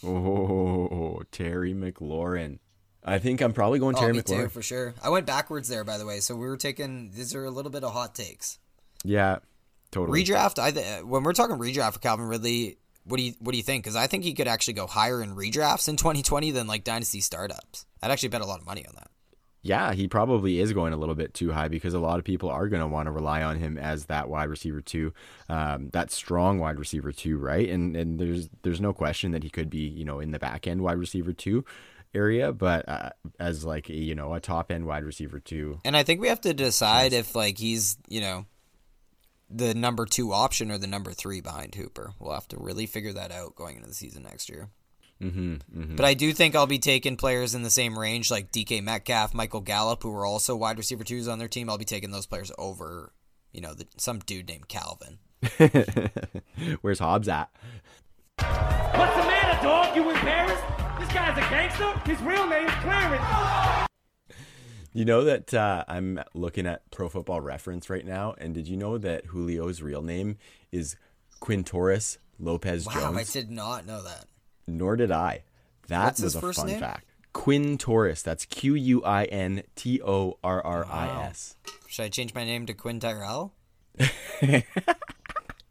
[0.03, 2.59] Oh, Terry McLaurin.
[3.05, 4.95] I think I'm probably going Terry oh, McLaurin too, for sure.
[5.03, 6.21] I went backwards there, by the way.
[6.21, 8.59] So we were taking these are a little bit of hot takes.
[9.05, 9.39] Yeah,
[9.91, 10.25] totally.
[10.25, 10.59] Redraft.
[10.59, 13.63] I th- when we're talking redraft for Calvin Ridley, what do you what do you
[13.63, 13.85] think?
[13.85, 17.21] Because I think he could actually go higher in redrafts in 2020 than like dynasty
[17.21, 17.85] startups.
[18.03, 19.11] I'd actually bet a lot of money on that.
[19.61, 22.51] Yeah, he probably is going a little bit too high because a lot of people
[22.51, 25.15] are going to want to rely on him as that wide receiver too,
[25.49, 27.69] um, that strong wide receiver too, right?
[27.69, 30.67] And and there's there's no question that he could be you know in the back
[30.67, 31.65] end wide receiver too
[32.15, 35.79] area, but uh, as like a, you know a top end wide receiver too.
[35.85, 38.47] And I think we have to decide if like he's you know
[39.51, 42.13] the number two option or the number three behind Hooper.
[42.19, 44.69] We'll have to really figure that out going into the season next year.
[45.23, 45.97] Mm-hmm, mm-hmm.
[45.97, 49.33] But I do think I'll be taking players in the same range like DK Metcalf,
[49.33, 51.71] Michael Gallup, who are also wide receiver twos on their team.
[51.71, 53.13] I'll be taking those players over,
[53.53, 55.19] you know, the, some dude named Calvin.
[56.81, 57.49] Where's Hobbs at?
[58.39, 59.95] What's the matter, dog?
[59.95, 60.84] You embarrassed?
[61.05, 61.93] This guy's a gangster.
[62.11, 63.89] His real name's Clarence.
[64.95, 68.79] You know that uh, I'm looking at Pro Football Reference right now, and did you
[68.79, 70.39] know that Julio's real name
[70.73, 70.97] is
[71.43, 73.19] Quintorris Lopez Wow, Jones?
[73.19, 74.25] I did not know that.
[74.67, 75.43] Nor did I.
[75.89, 76.81] That What's was his a first fun name?
[76.81, 77.05] fact.
[77.35, 78.23] Quintorris.
[78.23, 81.55] That's Q U I N T O R R I S.
[81.87, 83.53] Should I change my name to Quinn Tyrell?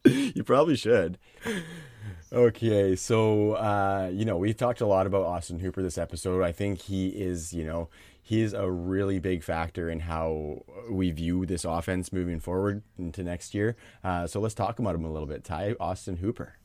[0.06, 1.18] You probably should.
[2.34, 6.42] Okay, so uh, you know we've talked a lot about Austin Hooper this episode.
[6.42, 7.90] I think he is, you know,
[8.24, 13.24] he is a really big factor in how we view this offense moving forward into
[13.24, 13.76] next year.
[14.04, 15.44] Uh, so let's talk about him a little bit.
[15.44, 16.56] Ty Austin Hooper.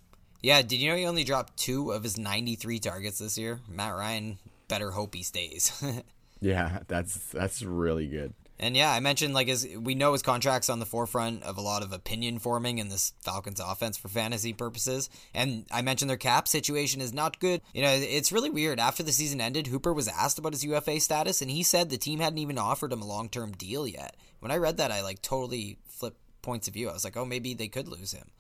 [0.41, 3.61] Yeah, did you know he only dropped two of his 93 targets this year?
[3.69, 4.39] Matt Ryan
[4.69, 5.83] better hope he stays.
[6.41, 8.33] Yeah, that's that's really good.
[8.61, 11.61] And yeah, I mentioned like as we know his contract's on the forefront of a
[11.61, 15.09] lot of opinion forming in this Falcons offense for fantasy purposes.
[15.35, 17.61] And I mentioned their cap situation is not good.
[17.73, 18.81] You know, it's really weird.
[18.81, 21.99] After the season ended, Hooper was asked about his UFA status and he said the
[21.99, 24.17] team hadn't even offered him a long-term deal yet.
[24.41, 26.89] When I read that, I like totally flipped points of view.
[26.89, 28.31] I was like, "Oh, maybe they could lose him."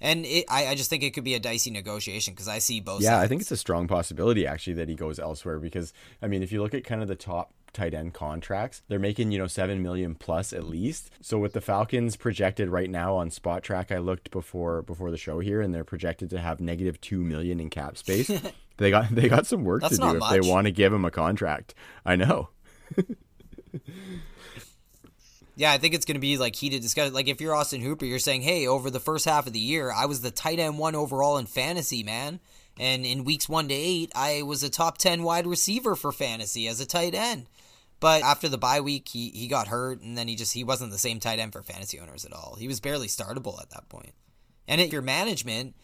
[0.00, 2.80] And it, I, I just think it could be a dicey negotiation because I see
[2.80, 3.00] both.
[3.00, 3.24] Yeah, sides.
[3.24, 6.52] I think it's a strong possibility actually that he goes elsewhere because I mean, if
[6.52, 9.82] you look at kind of the top tight end contracts, they're making you know seven
[9.82, 11.10] million plus at least.
[11.20, 15.38] So with the Falcons projected right now on Spotrac, I looked before before the show
[15.38, 18.30] here, and they're projected to have negative two million in cap space.
[18.78, 20.32] they got they got some work That's to do not if much.
[20.32, 21.74] they want to give him a contract.
[22.04, 22.48] I know.
[25.58, 27.14] Yeah, I think it's going to be like heated discussion.
[27.14, 29.90] Like if you're Austin Hooper, you're saying, "Hey, over the first half of the year,
[29.90, 32.40] I was the tight end one overall in fantasy, man,
[32.78, 36.68] and in weeks one to eight, I was a top ten wide receiver for fantasy
[36.68, 37.46] as a tight end."
[37.98, 40.92] But after the bye week, he he got hurt, and then he just he wasn't
[40.92, 42.56] the same tight end for fantasy owners at all.
[42.58, 44.12] He was barely startable at that point.
[44.68, 45.74] And at your management,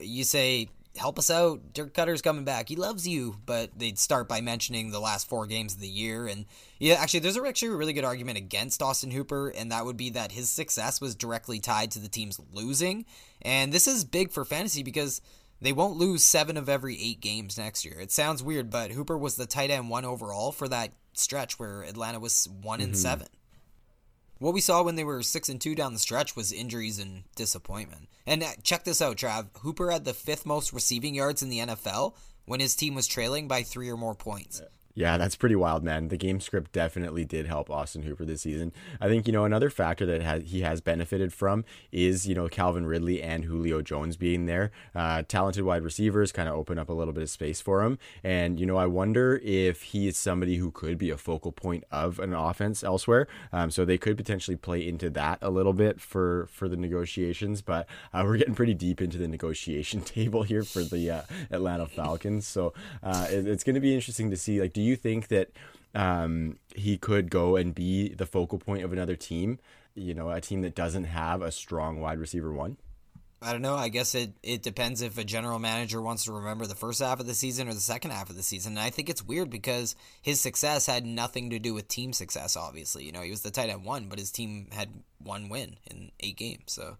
[0.00, 2.68] you say, "Help us out, Dirk Koetter's coming back.
[2.68, 6.26] He loves you." But they'd start by mentioning the last four games of the year,
[6.26, 6.46] and
[6.80, 10.10] yeah, actually, there's actually a really good argument against Austin Hooper, and that would be
[10.10, 13.04] that his success was directly tied to the team's losing,
[13.40, 15.20] and this is big for fantasy because.
[15.62, 18.00] They won't lose seven of every eight games next year.
[18.00, 21.82] It sounds weird, but Hooper was the tight end one overall for that stretch where
[21.82, 23.28] Atlanta was one and seven.
[24.38, 27.24] What we saw when they were six and two down the stretch was injuries and
[27.36, 28.08] disappointment.
[28.26, 29.48] And uh, check this out, Trav.
[29.58, 32.14] Hooper had the fifth most receiving yards in the NFL
[32.46, 34.60] when his team was trailing by three or more points.
[34.62, 34.68] Yeah,
[35.16, 36.08] that's pretty wild, man.
[36.08, 38.72] The game script definitely did help Austin Hooper this season.
[39.00, 42.48] I think you know another factor that has, he has benefited from is you know
[42.48, 44.72] Calvin Ridley and Julio Jones being there.
[44.94, 47.98] Uh, talented wide receivers kind of open up a little bit of space for him,
[48.24, 51.84] and you know I wonder if he is somebody who could be a focal point
[51.90, 53.28] of an offense elsewhere.
[53.52, 57.62] Um, so they could potentially play into that a little bit for for the negotiations.
[57.62, 61.86] But uh, we're getting pretty deep into the negotiation table here for the uh, Atlanta
[61.86, 62.46] Falcons.
[62.46, 62.72] So
[63.02, 64.60] uh, it, it's going to be interesting to see.
[64.60, 65.50] Like, do you think that
[65.94, 69.58] um, he could go and be the focal point of another team?
[69.94, 72.78] You know, a team that doesn't have a strong wide receiver one.
[73.42, 73.74] I don't know.
[73.74, 77.20] I guess it, it depends if a general manager wants to remember the first half
[77.20, 78.72] of the season or the second half of the season.
[78.72, 82.54] And I think it's weird because his success had nothing to do with team success,
[82.56, 83.04] obviously.
[83.04, 84.90] You know, he was the tight end one, but his team had
[85.22, 86.64] one win in eight games.
[86.66, 86.98] So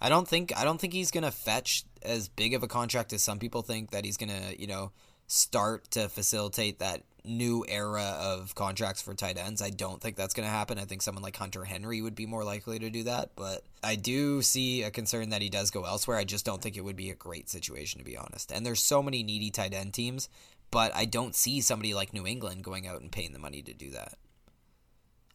[0.00, 3.22] I don't think I don't think he's gonna fetch as big of a contract as
[3.22, 4.90] some people think that he's gonna, you know,
[5.26, 9.62] start to facilitate that new era of contracts for tight ends.
[9.62, 10.78] I don't think that's going to happen.
[10.78, 13.96] I think someone like Hunter Henry would be more likely to do that, but I
[13.96, 16.18] do see a concern that he does go elsewhere.
[16.18, 18.52] I just don't think it would be a great situation to be honest.
[18.52, 20.28] And there's so many needy tight end teams,
[20.70, 23.72] but I don't see somebody like New England going out and paying the money to
[23.72, 24.14] do that.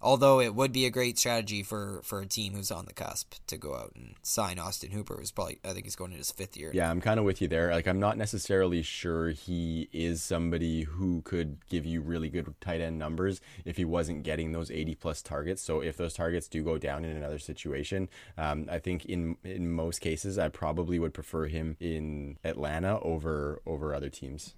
[0.01, 3.33] Although it would be a great strategy for, for a team who's on the cusp
[3.47, 6.31] to go out and sign Austin Hooper, who's probably I think he's going in his
[6.31, 6.71] fifth year.
[6.73, 7.71] Yeah, I'm kind of with you there.
[7.71, 12.79] Like, I'm not necessarily sure he is somebody who could give you really good tight
[12.79, 15.61] end numbers if he wasn't getting those 80 plus targets.
[15.61, 19.69] So if those targets do go down in another situation, um, I think in in
[19.69, 24.55] most cases I probably would prefer him in Atlanta over over other teams.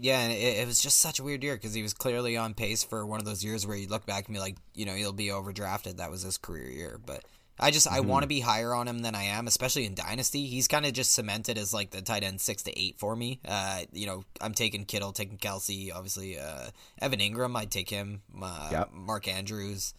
[0.00, 2.54] Yeah, and it, it was just such a weird year because he was clearly on
[2.54, 4.94] pace for one of those years where you look back and be like, you know,
[4.94, 5.98] he'll be overdrafted.
[5.98, 6.98] That was his career year.
[7.04, 7.24] But
[7.58, 10.46] I just, I want to be higher on him than I am, especially in Dynasty.
[10.46, 13.40] He's kind of just cemented as like the tight end six to eight for me.
[13.46, 16.70] Uh, you know, I'm taking Kittle, taking Kelce, obviously, uh,
[17.02, 18.92] Evan Engram, I'd take him, uh, Yep.
[18.92, 19.92] Mark Andrews.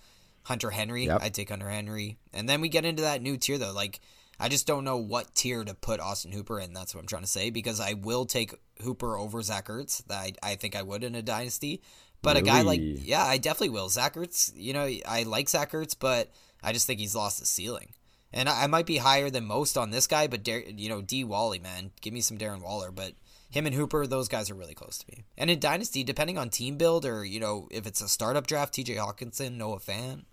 [0.43, 1.21] Hunter Henry, Yep.
[1.21, 2.17] I'd take Hunter Henry.
[2.33, 3.73] And then we get into that new tier though.
[3.73, 3.99] Like
[4.41, 6.73] I just don't know what tier to put Austin Hooper in.
[6.73, 10.01] That's what I'm trying to say because I will take Hooper over Zach Ertz.
[10.09, 11.81] I, I think I would in a dynasty.
[12.23, 13.89] But a guy like yeah, I definitely will.
[13.89, 16.31] Zach Ertz, you know, I like Zach Ertz, but
[16.63, 17.93] I just think he's lost the ceiling.
[18.33, 21.01] And I, I might be higher than most on this guy, but Dar- you know,
[21.01, 22.91] D Wally, man, give me some Darren Waller.
[22.91, 23.13] But
[23.49, 25.23] him and Hooper, those guys are really close to me.
[25.37, 28.73] And in Dynasty, depending on team build or you know if it's a startup draft,
[28.73, 28.95] T.J.
[28.95, 30.23] Hockenson, Noah Fant,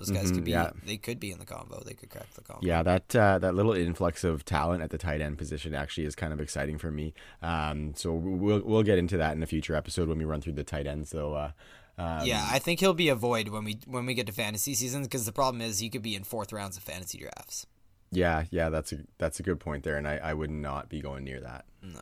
[0.00, 0.70] those guys could be yeah.
[0.84, 1.82] they could be in the combo.
[1.84, 2.66] They could crack the combo.
[2.66, 6.14] Yeah, that uh, that little influx of talent at the tight end position actually is
[6.14, 7.12] kind of exciting for me.
[7.42, 10.54] Um, so we'll we'll get into that in a future episode when we run through
[10.54, 11.10] the tight ends.
[11.10, 11.34] So.
[11.34, 11.50] uh,
[11.98, 14.72] um, Yeah, I think he'll be a void when we when we get to fantasy
[14.74, 17.66] seasons because the problem is he could be in fourth rounds of fantasy drafts.
[18.10, 21.02] yeah, yeah, that's a that's a good point there, and I, I would not be
[21.02, 21.66] going near that.
[21.82, 22.00] No.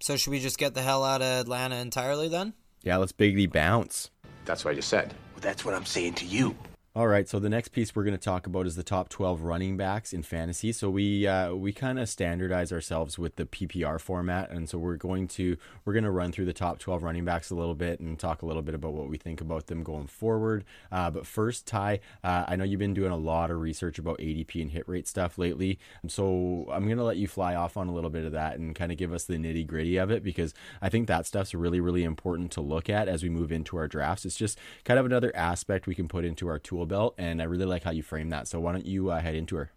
[0.00, 2.54] So should we just get the hell out of Atlanta entirely then?
[2.82, 4.10] Yeah, let's bigly bounce.
[4.44, 5.14] That's what you said.
[5.32, 6.54] Well, that's what I'm saying to you.
[6.96, 9.42] All right, so the next piece we're going to talk about is the top 12
[9.42, 10.72] running backs in fantasy.
[10.72, 14.96] So we uh, we kind of standardize ourselves with the PPR format, and so we're
[14.96, 18.00] going to we're going to run through the top 12 running backs a little bit
[18.00, 20.64] and talk a little bit about what we think about them going forward.
[20.90, 24.18] Uh, but first, Ty, uh, I know you've been doing a lot of research about
[24.18, 25.78] ADP and hit rate stuff lately,
[26.08, 28.74] so I'm going to let you fly off on a little bit of that and
[28.74, 31.78] kind of give us the nitty gritty of it because I think that stuff's really
[31.78, 34.24] really important to look at as we move into our drafts.
[34.24, 37.44] It's just kind of another aspect we can put into our tool belt, and I
[37.44, 38.48] really like how you frame that.
[38.48, 39.70] So why don't you uh, head into her?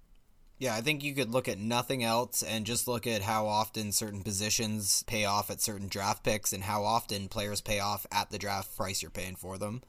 [0.60, 3.94] Yeah, I think you could look at nothing else and just look at how often
[3.94, 8.30] certain positions pay off at certain draft picks and how often players pay off at
[8.30, 9.82] the draft price you're paying for them.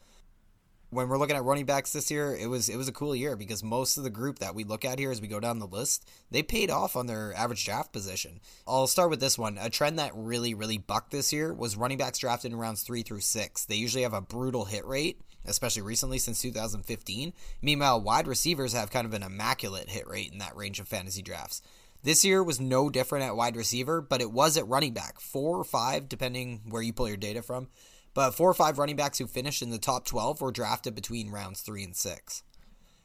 [0.90, 3.36] When we're looking at running backs this year, it was it was a cool year
[3.36, 5.66] because most of the group that we look at here as we go down the
[5.66, 8.40] list, they paid off on their average draft position.
[8.66, 9.58] I'll start with this one.
[9.60, 13.02] A trend that really really bucked this year was running backs drafted in rounds 3
[13.02, 13.64] through 6.
[13.64, 17.32] They usually have a brutal hit rate, especially recently since 2015.
[17.62, 21.22] Meanwhile, wide receivers have kind of an immaculate hit rate in that range of fantasy
[21.22, 21.62] drafts.
[22.02, 25.58] This year was no different at wide receiver, but it was at running back, four
[25.58, 27.68] or five, depending where you pull your data from.
[28.14, 31.30] But four or five running backs who finished in the top 12 were drafted between
[31.30, 32.42] rounds three and six.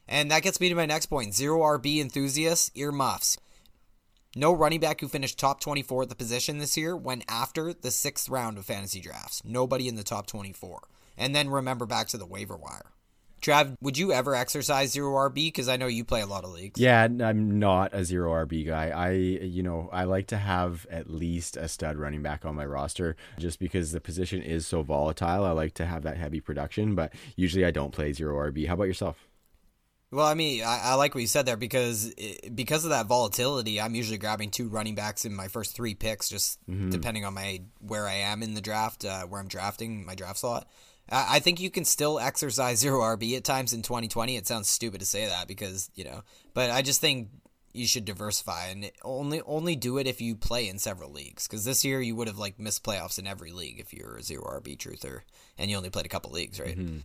[0.08, 3.38] And that gets me to my next point zero RB enthusiasts, earmuffs.
[4.36, 7.92] No running back who finished top 24 at the position this year went after the
[7.92, 9.42] sixth round of fantasy drafts.
[9.46, 10.82] Nobody in the top 24.
[11.18, 12.91] And then remember back to the waiver wire.
[13.41, 15.36] Trav, would you ever exercise zero RB?
[15.36, 16.80] Because I know you play a lot of leagues.
[16.80, 18.89] Yeah, I'm not a zero RB guy.
[18.89, 22.66] I, you know, I like to have at least a stud running back on my
[22.66, 25.45] roster just because the position is so volatile.
[25.45, 28.68] I like to have that heavy production, but usually I don't play zero RB.
[28.68, 29.28] How about yourself?
[30.11, 32.13] Well, I mean, I, I like what you said there because
[32.53, 36.30] because of that volatility, I'm usually grabbing two running backs in my first three picks,
[36.30, 36.57] just
[36.89, 40.39] depending on my where I am in the draft, uh, where I'm drafting my draft
[40.39, 40.68] slot.
[41.10, 44.38] I, think you can still exercise zero RB at times in 2020.
[44.38, 47.30] It sounds stupid to say that because you know, but I just think
[47.74, 51.47] you should diversify and only only do it if you play in several leagues.
[51.47, 54.24] Because this year you would have like missed playoffs in every league if you're a
[54.24, 55.22] zero RB truther
[55.58, 56.78] and you only played a couple leagues, right?
[56.78, 56.99] Mm-hmm.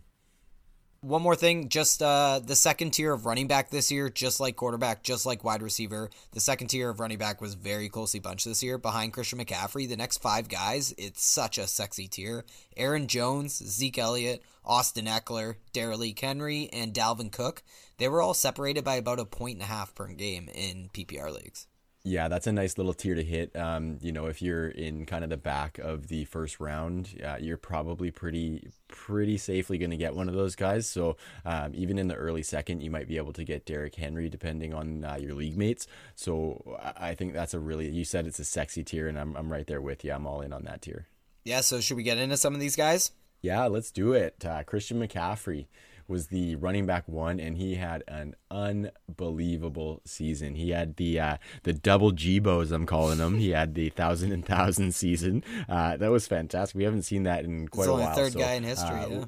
[1.03, 4.55] One more thing, just uh, the second tier of running back this year, just like
[4.55, 8.45] quarterback, just like wide receiver, the second tier of running back was very closely bunched
[8.45, 9.89] this year behind Christian McCaffrey.
[9.89, 12.45] The next five guys, it's such a sexy tier.
[12.77, 17.63] Aaron Jones, Zeke Elliott, Austin Ekeler, Derrick Henry, and Dalvin Cook.
[17.97, 21.33] They were all separated by about a point and a half per game in PPR
[21.33, 21.65] leagues.
[22.03, 23.55] Yeah, that's a nice little tier to hit.
[23.55, 27.37] Um, you know, if you're in kind of the back of the first round, uh,
[27.39, 30.89] you're probably pretty pretty safely going to get one of those guys.
[30.89, 34.29] So um, even in the early second, you might be able to get Derrick Henry
[34.29, 35.85] depending on uh, your league mates.
[36.15, 39.51] So I think that's a really you said it's a sexy tier, and I'm I'm
[39.51, 40.11] right there with you.
[40.11, 41.05] I'm all in on that tier.
[41.43, 43.11] Yeah, so should we get into some of these guys?
[43.41, 44.43] Yeah, let's do it.
[44.43, 45.67] Uh, Christian McCaffrey
[46.11, 50.55] was the running back one, and he had an unbelievable season.
[50.55, 53.37] He had the uh, the double Gbos, I'm calling them.
[53.37, 55.43] He had the thousand and thousand season.
[55.67, 56.75] Uh, that was fantastic.
[56.75, 58.15] We haven't seen that in quite He's a only while.
[58.15, 58.89] third so, guy in history.
[58.89, 59.25] uh, yeah.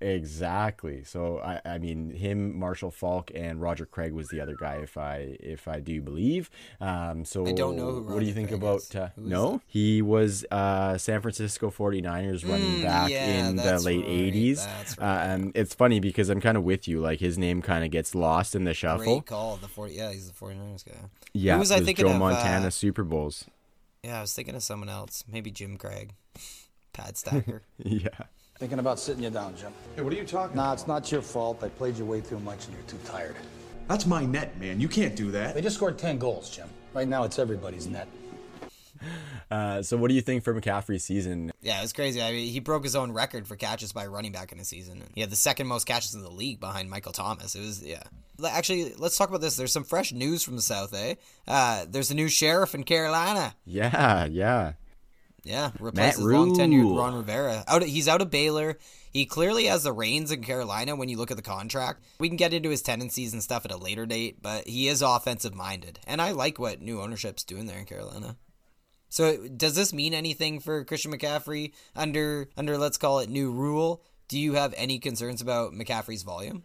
[0.00, 1.04] Exactly.
[1.04, 4.98] So I, I mean, him, Marshall Faulk, and Roger Craig was the other guy, if
[4.98, 6.50] I if I do believe.
[6.80, 8.94] Um, so I don't know who what do you think Craig about?
[8.94, 14.00] Uh, no, he was uh, San Francisco 49ers running Mm, back yeah, in the late
[14.00, 14.56] right, 80s.
[14.56, 17.00] that's Uh, and it's funny because I'm kind of with you.
[17.00, 19.04] Like his name kind of gets lost in the shuffle.
[19.04, 19.56] Great call.
[19.56, 20.92] The 40, yeah, he's the 49ers guy.
[21.32, 23.46] Yeah, Who was I thinking Joe of, uh, Montana Super Bowls.
[24.02, 25.24] Yeah, I was thinking of someone else.
[25.30, 26.14] Maybe Jim Craig.
[26.92, 27.62] Pad stacker.
[27.78, 28.08] yeah.
[28.58, 29.72] Thinking about sitting you down, Jim.
[29.94, 31.62] Hey, what are you talking Nah, it's not your fault.
[31.62, 33.36] I played you way too much and you're too tired.
[33.86, 34.80] That's my net, man.
[34.80, 35.54] You can't do that.
[35.54, 36.68] They just scored 10 goals, Jim.
[36.94, 38.08] Right now, it's everybody's net.
[39.48, 41.52] Uh, so, what do you think for McCaffrey's season?
[41.60, 42.20] Yeah, it was crazy.
[42.20, 45.04] I mean, he broke his own record for catches by running back in a season.
[45.14, 47.54] He had the second most catches in the league behind Michael Thomas.
[47.54, 48.02] It was yeah.
[48.44, 49.54] Actually, let's talk about this.
[49.54, 51.14] There's some fresh news from the South, eh?
[51.46, 53.54] Uh, there's a new sheriff in Carolina.
[53.64, 54.72] Yeah, yeah.
[55.46, 57.64] Yeah, replaces long tenured Ron Rivera.
[57.68, 58.78] Out, of, he's out of Baylor.
[59.12, 62.04] He clearly has the reins in Carolina when you look at the contract.
[62.18, 65.02] We can get into his tendencies and stuff at a later date, but he is
[65.02, 68.36] offensive minded, and I like what new ownership's doing there in Carolina.
[69.08, 74.02] So, does this mean anything for Christian McCaffrey under under let's call it new rule?
[74.28, 76.64] Do you have any concerns about McCaffrey's volume?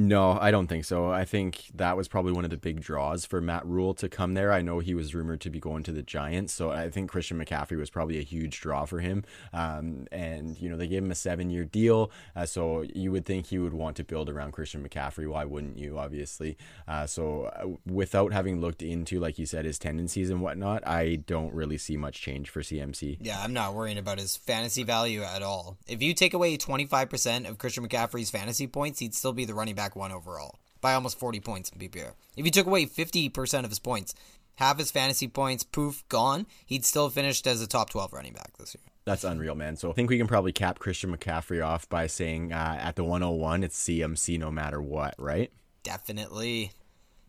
[0.00, 1.10] No, I don't think so.
[1.10, 4.34] I think that was probably one of the big draws for Matt Rhule to come
[4.34, 4.52] there.
[4.52, 7.44] I know he was rumored to be going to the Giants, so I think Christian
[7.44, 9.24] McCaffrey was probably a huge draw for him.
[9.52, 13.46] Um, and you know they gave him a seven-year deal, uh, so you would think
[13.46, 15.28] he would want to build around Christian McCaffrey.
[15.28, 15.98] Why wouldn't you?
[15.98, 16.56] Obviously.
[16.86, 21.16] Uh, so uh, without having looked into, like you said, his tendencies and whatnot, I
[21.16, 23.18] don't really see much change for CMC.
[23.20, 25.76] Yeah, I'm not worrying about his fantasy value at all.
[25.88, 29.74] If you take away 25% of Christian McCaffrey's fantasy points, he'd still be the running
[29.74, 32.12] back one overall by almost 40 points in PPR.
[32.36, 34.14] If you took away 50% of his points,
[34.56, 38.56] half his fantasy points, poof, gone, he'd still finished as a top 12 running back
[38.58, 38.82] this year.
[39.04, 39.76] That's unreal, man.
[39.76, 43.04] So I think we can probably cap Christian McCaffrey off by saying uh, at the
[43.04, 45.50] 101, it's CMC no matter what, right?
[45.82, 46.72] Definitely.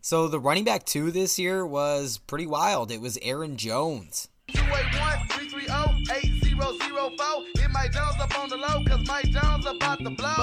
[0.02, 2.90] So the running back two this year was pretty wild.
[2.90, 4.28] It was Aaron Jones.
[4.50, 7.44] 281-330-8004.
[7.56, 10.42] Hit Mike Jones up on the low because Mike Jones about to blow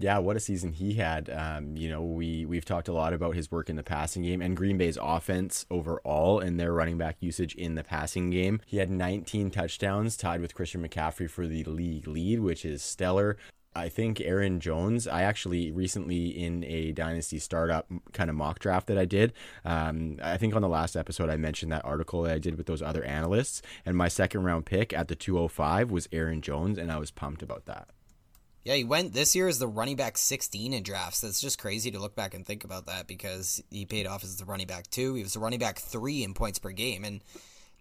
[0.00, 1.28] yeah, what a season he had.
[1.28, 4.40] Um, you know, we we've talked a lot about his work in the passing game
[4.40, 8.60] and Green Bay's offense overall and their running back usage in the passing game.
[8.64, 13.36] He had 19 touchdowns, tied with Christian McCaffrey for the league lead, which is stellar.
[13.74, 18.86] I think Aaron Jones, I actually recently in a dynasty startup kind of mock draft
[18.86, 19.32] that I did.
[19.64, 22.66] Um, I think on the last episode I mentioned that article that I did with
[22.66, 26.92] those other analysts, and my second round pick at the 205 was Aaron Jones, and
[26.92, 27.88] I was pumped about that.
[28.68, 31.22] Yeah, he went this year as the running back 16 in drafts.
[31.22, 34.36] That's just crazy to look back and think about that because he paid off as
[34.36, 35.14] the running back two.
[35.14, 37.02] He was the running back three in points per game.
[37.02, 37.24] And,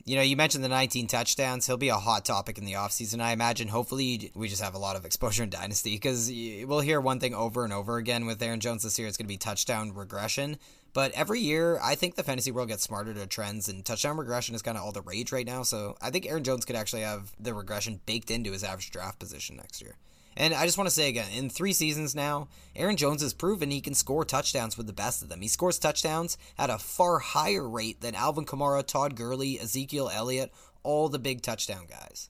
[0.05, 1.67] you know, you mentioned the 19 touchdowns.
[1.67, 3.67] He'll be a hot topic in the offseason, I imagine.
[3.67, 6.31] Hopefully, we just have a lot of exposure in Dynasty because
[6.63, 9.09] we'll hear one thing over and over again with Aaron Jones this year.
[9.09, 10.57] It's going to be touchdown regression.
[10.93, 14.55] But every year, I think the fantasy world gets smarter to trends, and touchdown regression
[14.55, 15.63] is kind of all the rage right now.
[15.63, 19.19] So I think Aaron Jones could actually have the regression baked into his average draft
[19.19, 19.97] position next year.
[20.39, 23.71] And I just want to say again, in three seasons now, Aaron Jones has proven
[23.71, 25.41] he can score touchdowns with the best of them.
[25.41, 30.53] He scores touchdowns at a far higher rate than Alvin Kamara, Todd Gurley, Ezekiel Elliott,
[30.83, 32.29] all the big touchdown guys.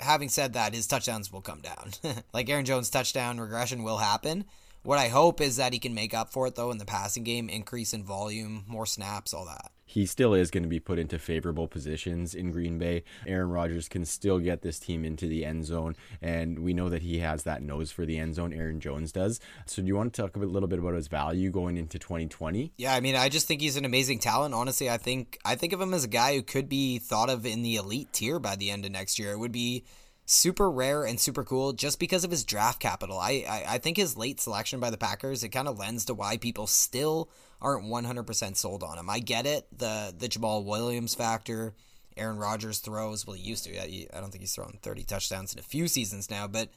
[0.00, 1.92] Having said that, his touchdowns will come down.
[2.34, 4.44] like Aaron Jones' touchdown regression will happen.
[4.82, 7.22] What I hope is that he can make up for it, though, in the passing
[7.22, 10.98] game, increase in volume, more snaps, all that he still is going to be put
[10.98, 13.04] into favorable positions in Green Bay.
[13.26, 17.02] Aaron Rodgers can still get this team into the end zone, and we know that
[17.02, 18.54] he has that nose for the end zone.
[18.54, 19.38] Aaron Jones does.
[19.66, 22.72] So, do you want to talk a little bit about his value going into 2020?
[22.78, 24.54] Yeah, I mean, I just think he's an amazing talent.
[24.54, 27.44] Honestly, I think I think of him as a guy who could be thought of
[27.44, 29.32] in the elite tier by the end of next year.
[29.32, 29.84] It would be
[30.24, 33.18] super rare and super cool just because of his draft capital.
[33.18, 36.14] I, I, I think his late selection by the Packers, it kind of lends to
[36.14, 37.28] why people still
[37.60, 39.10] aren't 100% sold on him.
[39.10, 41.74] I get it, the the Jamaal Williams factor,
[42.16, 43.80] Aaron Rodgers throws, well, he used to.
[43.80, 46.68] I don't think he's thrown 30 touchdowns in a few seasons now, but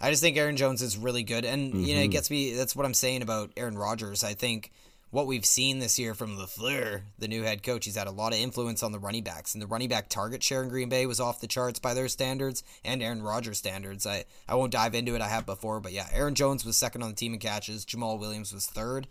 [0.00, 1.44] I just think Aaron Jones is really good.
[1.44, 1.84] And, mm-hmm.
[1.84, 2.10] you know, it mm-hmm.
[2.10, 4.24] gets me, that's what I'm saying about Aaron Rodgers.
[4.24, 4.72] I think
[5.12, 8.32] what we've seen this year from LaFleur, the new head coach, he's had a lot
[8.32, 9.54] of influence on the running backs.
[9.54, 12.08] And the running back target share in Green Bay was off the charts by their
[12.08, 14.06] standards and Aaron Rodgers' standards.
[14.06, 17.02] I, I won't dive into it, I have before, but yeah, Aaron Jones was second
[17.02, 19.06] on the team in catches, Jamaal Williams was third.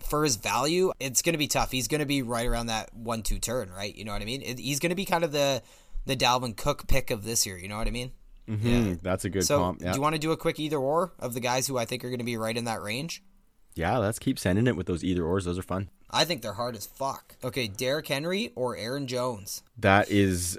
[0.00, 1.70] For his value, it's going to be tough.
[1.70, 3.94] He's going to be right around that one two turn, right?
[3.94, 4.42] You know what I mean?
[4.42, 5.62] It, he's going to be kind of the
[6.06, 7.58] the Dalvin Cook pick of this year.
[7.58, 8.12] You know what I mean?
[8.48, 8.68] Mm-hmm.
[8.68, 9.82] Yeah, that's a good so, comp.
[9.82, 9.92] Yeah.
[9.92, 12.04] Do you want to do a quick either or of the guys who I think
[12.04, 13.22] are going to be right in that range?
[13.78, 15.44] Yeah, let's keep sending it with those either ors.
[15.44, 15.88] Those are fun.
[16.10, 17.36] I think they're hard as fuck.
[17.44, 19.62] Okay, Derrick Henry or Aaron Jones?
[19.78, 20.58] That is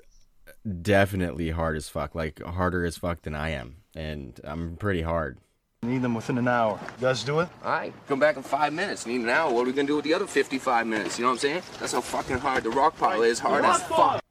[0.81, 2.15] definitely hard as fuck.
[2.15, 5.37] Like harder as fuck than I am, and I'm pretty hard.
[5.83, 6.79] Need them within an hour.
[6.97, 7.49] You guys do it?
[7.63, 9.05] All right, come back in five minutes.
[9.05, 9.51] Need an hour.
[9.51, 11.19] What are we gonna do with the other 55 minutes?
[11.19, 11.61] You know what I'm saying?
[11.81, 13.39] That's how fucking hard the rock pile is.
[13.39, 14.23] Hard as fuck.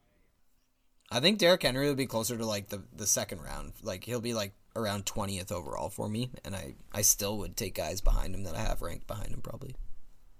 [1.11, 3.73] I think Derrick Henry will be closer to like the the second round.
[3.83, 7.75] Like he'll be like around 20th overall for me, and I, I still would take
[7.75, 9.75] guys behind him that I have ranked behind him probably.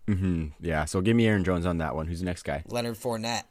[0.07, 0.47] Mm-hmm.
[0.61, 0.87] Yeah.
[0.87, 2.07] So give me Aaron Jones on that one.
[2.07, 2.63] Who's the next guy?
[2.67, 3.45] Leonard Fournette.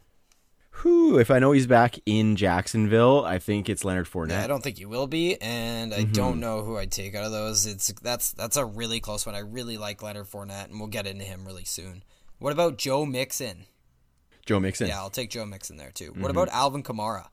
[0.72, 1.18] Who?
[1.18, 4.30] If I know he's back in Jacksonville, I think it's Leonard Fournette.
[4.30, 6.12] Yeah, I don't think he will be, and I mm-hmm.
[6.12, 7.66] don't know who I'd take out of those.
[7.66, 9.34] It's that's that's a really close one.
[9.34, 12.04] I really like Leonard Fournette, and we'll get into him really soon.
[12.38, 13.66] What about Joe Mixon?
[14.46, 14.88] Joe Mixon.
[14.88, 16.12] Yeah, I'll take Joe Mixon there too.
[16.12, 16.22] Mm-hmm.
[16.22, 17.28] What about Alvin Kamara?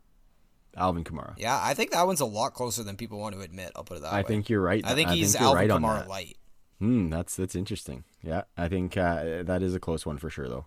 [0.77, 1.35] Alvin Kamara.
[1.39, 3.73] Yeah, I think that one's a lot closer than people want to admit.
[3.77, 4.19] I'll put it that way.
[4.19, 4.85] I think you're right.
[4.85, 6.09] I think he's you're Alvin right Kamara that.
[6.09, 6.37] light.
[6.81, 8.05] Hmm, that's that's interesting.
[8.23, 10.67] Yeah, I think uh, that is a close one for sure, though.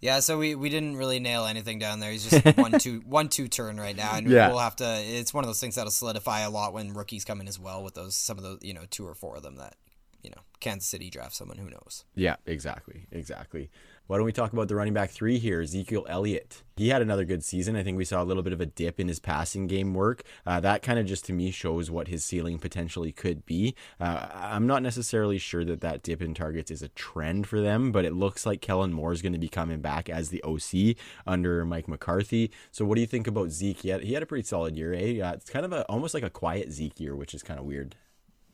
[0.00, 2.10] Yeah, so we, we didn't really nail anything down there.
[2.10, 4.48] He's just one two one two turn right now, and Yeah.
[4.48, 4.84] we'll have to.
[5.00, 7.82] It's one of those things that'll solidify a lot when rookies come in as well.
[7.82, 9.76] With those some of those you know two or four of them that
[10.22, 12.04] you know Kansas City draft someone who knows.
[12.14, 13.70] Yeah, exactly, exactly.
[14.06, 16.62] Why don't we talk about the running back three here, Ezekiel Elliott?
[16.76, 17.74] He had another good season.
[17.74, 20.22] I think we saw a little bit of a dip in his passing game work.
[20.46, 23.74] Uh, that kind of just to me shows what his ceiling potentially could be.
[23.98, 27.90] Uh, I'm not necessarily sure that that dip in targets is a trend for them,
[27.90, 30.96] but it looks like Kellen Moore is going to be coming back as the OC
[31.26, 32.52] under Mike McCarthy.
[32.70, 33.78] So, what do you think about Zeke?
[33.78, 35.20] He had, he had a pretty solid year, eh?
[35.20, 37.66] Uh, it's kind of a almost like a quiet Zeke year, which is kind of
[37.66, 37.96] weird.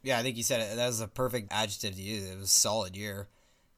[0.02, 0.76] Yeah, I think you said it.
[0.76, 2.24] That was a perfect adjective to use.
[2.24, 3.28] It was a solid year.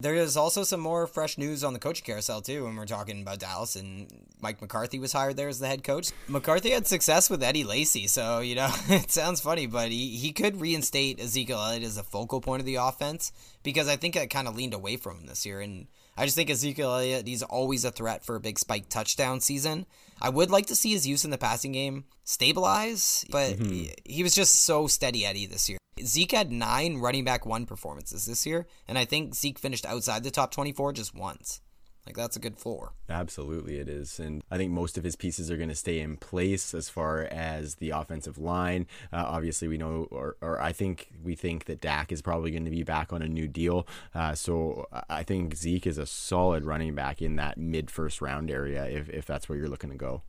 [0.04, 3.22] There is also some more fresh news on the coaching carousel too when we're talking
[3.22, 4.06] about Dallas and
[4.38, 6.10] Mike McCarthy was hired there as the head coach.
[6.28, 10.30] McCarthy had success with Eddie Lacy, so you know it sounds funny, but he, he
[10.32, 13.32] could reinstate Ezekiel Elliott as a focal point of the offense
[13.62, 15.86] because I think it kind of leaned away from him this year, and
[16.18, 19.86] I just think Ezekiel Elliott he's always a threat for a big spike touchdown season.
[20.20, 24.22] I would like to see his use in the passing game stabilize, but he, he
[24.22, 25.78] was just so steady Eddie this year.
[26.02, 30.24] Zeke had nine running back one performances this year, and I think Zeke finished outside
[30.24, 31.60] the top 24 just once.
[32.06, 32.92] Like, that's a good floor.
[33.08, 34.20] Absolutely, it is.
[34.20, 37.22] And I think most of his pieces are going to stay in place as far
[37.22, 38.86] as the offensive line.
[39.10, 42.66] Uh, obviously, we know, or, or I think we think that Dak is probably going
[42.66, 43.86] to be back on a new deal.
[44.14, 48.50] Uh, so I think Zeke is a solid running back in that mid first round
[48.50, 50.22] area if, if that's where you're looking to go.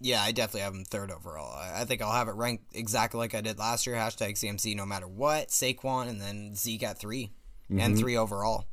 [0.00, 1.56] Yeah, I definitely have him third overall.
[1.56, 3.96] I think I'll have it ranked exactly like I did last year.
[3.96, 5.48] Hashtag CMC no matter what.
[5.48, 7.32] Saquon and then Zeke at 3
[7.70, 7.94] and mm-hmm.
[7.96, 8.66] three overall.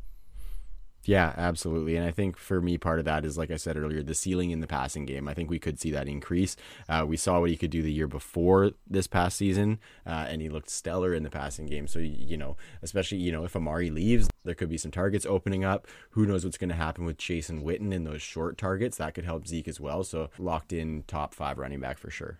[1.05, 1.95] Yeah, absolutely.
[1.97, 4.49] And I think for me, part of that is, like I said earlier, the ceiling
[4.49, 5.27] in the passing game.
[5.27, 6.55] I think we could see that increase.
[6.89, 10.41] Uh, we saw what he could do the year before this past season, uh, and
[10.41, 11.87] he looked stellar in the passing game.
[11.87, 15.63] So, you know, especially, you know, if Amari leaves, there could be some targets opening
[15.63, 15.87] up.
[16.11, 18.97] Who knows what's going to happen with Jason Witten in those short targets?
[18.97, 20.03] That could help Zeke as well.
[20.03, 22.39] So, locked in top five running back for sure.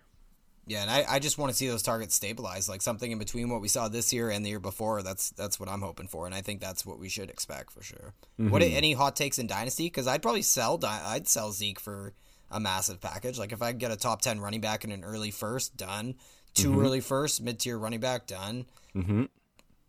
[0.68, 3.48] Yeah, and I, I just want to see those targets stabilize, like something in between
[3.50, 5.02] what we saw this year and the year before.
[5.02, 7.82] That's that's what I'm hoping for, and I think that's what we should expect for
[7.82, 8.14] sure.
[8.36, 9.86] What any hot takes in dynasty?
[9.86, 12.14] Because I'd probably sell I'd sell Zeke for
[12.50, 13.38] a massive package.
[13.38, 16.16] Like if I get a top ten running back in an early first, done.
[16.56, 18.64] 2 early first, mid tier running back, done.
[18.94, 19.24] Mm-hmm.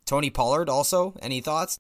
[0.06, 1.16] Tony Pollard also.
[1.22, 1.80] Any thoughts?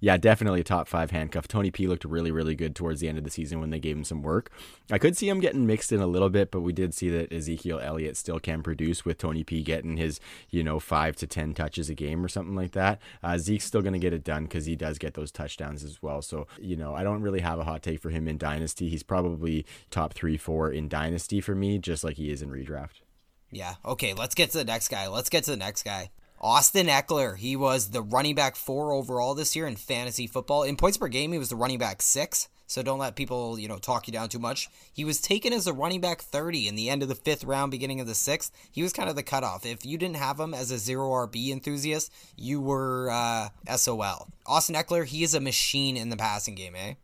[0.00, 1.48] Yeah, definitely a top five handcuff.
[1.48, 3.96] Tony P looked really, really good towards the end of the season when they gave
[3.96, 4.50] him some work.
[4.90, 7.32] I could see him getting mixed in a little bit, but we did see that
[7.32, 10.20] Ezekiel Elliott still can produce with Tony P getting his,
[10.50, 13.00] you know, five to 10 touches a game or something like that.
[13.22, 16.02] Uh, Zeke's still going to get it done because he does get those touchdowns as
[16.02, 16.22] well.
[16.22, 18.88] So, you know, I don't really have a hot take for him in Dynasty.
[18.88, 23.02] He's probably top three, four in Dynasty for me, just like he is in redraft.
[23.50, 23.74] Yeah.
[23.84, 25.08] Okay, let's get to the next guy.
[25.08, 26.10] Let's get to the next guy.
[26.46, 27.36] Austin Ekeler.
[27.36, 30.62] He was the running back four overall this year in fantasy football.
[30.62, 32.48] In points per game, he was the running back six.
[32.68, 34.68] So don't let people, you know, talk you down too much.
[34.92, 37.72] He was taken as a running back 30 in the end of the fifth round,
[37.72, 38.52] beginning of the sixth.
[38.70, 39.66] He was kind of the cutoff.
[39.66, 44.28] If you didn't have him as a zero RB enthusiast, you were uh, SOL.
[44.46, 46.94] Austin Ekeler, he is a machine in the passing game, eh?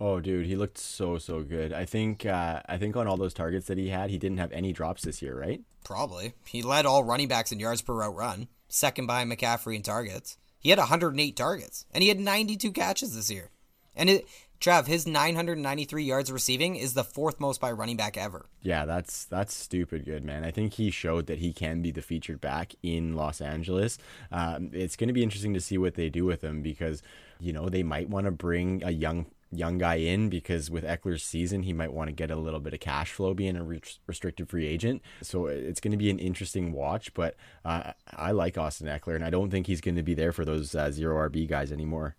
[0.00, 1.72] Oh, dude, he looked so so good.
[1.72, 4.52] I think uh, I think on all those targets that he had, he didn't have
[4.52, 5.60] any drops this year, right?
[5.84, 6.34] Probably.
[6.46, 10.38] He led all running backs in yards per route run, second behind McCaffrey in targets.
[10.58, 13.50] He had 108 targets, and he had 92 catches this year.
[13.94, 14.26] And it,
[14.60, 18.46] Trav, his 993 yards receiving is the fourth most by running back ever.
[18.62, 20.44] Yeah, that's that's stupid good, man.
[20.44, 23.98] I think he showed that he can be the featured back in Los Angeles.
[24.30, 27.02] Um, it's going to be interesting to see what they do with him because
[27.40, 31.22] you know they might want to bring a young young guy in because with Ekeler's
[31.22, 33.80] season, he might want to get a little bit of cash flow being a re-
[34.06, 35.02] restricted free agent.
[35.22, 37.14] So it's going to be an interesting watch.
[37.14, 40.32] But uh, I like Austin Ekeler, and I don't think he's going to be there
[40.32, 42.16] for those uh, zero RB guys anymore.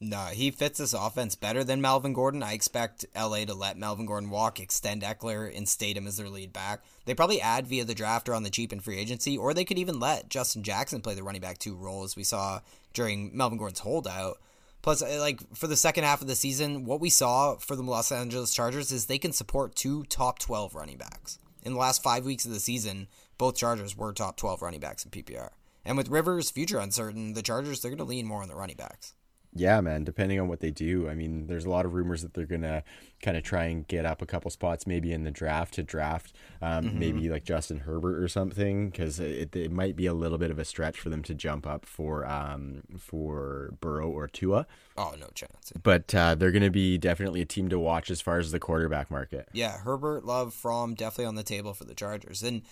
[0.00, 2.42] No, he fits this offense better than Melvin Gordon.
[2.42, 6.28] I expect LA to let Melvin Gordon walk, extend Ekeler, and state him as their
[6.28, 6.82] lead back.
[7.06, 9.64] They probably add via the draft or on the cheap in free agency, or they
[9.64, 12.60] could even let Justin Jackson play the running back two role as we saw
[12.92, 14.38] during Melvin Gordon's holdout.
[14.84, 17.82] Plus, uh, like for the second half of the season, what we saw for the
[17.82, 21.38] Los Angeles Chargers is they can support two top 12 running backs.
[21.62, 23.08] In the last five weeks of the season,
[23.38, 25.52] both Chargers were top 12 running backs in PPR.
[25.86, 28.76] And with Rivers' future uncertain, the Chargers, they're going to lean more on the running
[28.76, 29.14] backs.
[29.56, 31.08] Yeah, man, depending on what they do.
[31.08, 32.82] I mean, there's a lot of rumors that they're going to
[33.22, 36.34] kind of try and get up a couple spots maybe in the draft to draft
[36.60, 36.98] um, mm-hmm.
[36.98, 40.58] maybe like Justin Herbert or something because it, it might be a little bit of
[40.58, 44.66] a stretch for them to jump up for um, for Burrow or Tua.
[44.96, 45.72] Oh, no chance.
[45.80, 48.60] But uh, they're going to be definitely a team to watch as far as the
[48.60, 49.48] quarterback market.
[49.52, 52.42] Yeah, Herbert, Love, Fromm definitely on the table for the Chargers.
[52.42, 52.62] And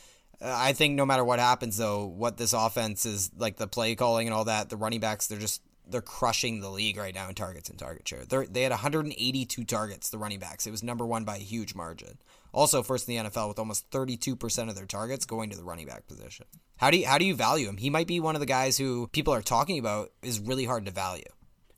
[0.41, 3.95] uh, I think no matter what happens, though, what this offense is like the play
[3.95, 5.63] calling and all that, the running backs, they're just
[5.93, 8.25] they're crushing the league right now in targets and target share.
[8.25, 10.67] They they had 182 targets, the running backs.
[10.67, 12.19] It was number one by a huge margin.
[12.53, 15.87] Also first in the NFL with almost 32% of their targets going to the running
[15.87, 16.47] back position.
[16.77, 17.77] How do you how do you value him?
[17.77, 20.87] He might be one of the guys who people are talking about is really hard
[20.87, 21.25] to value.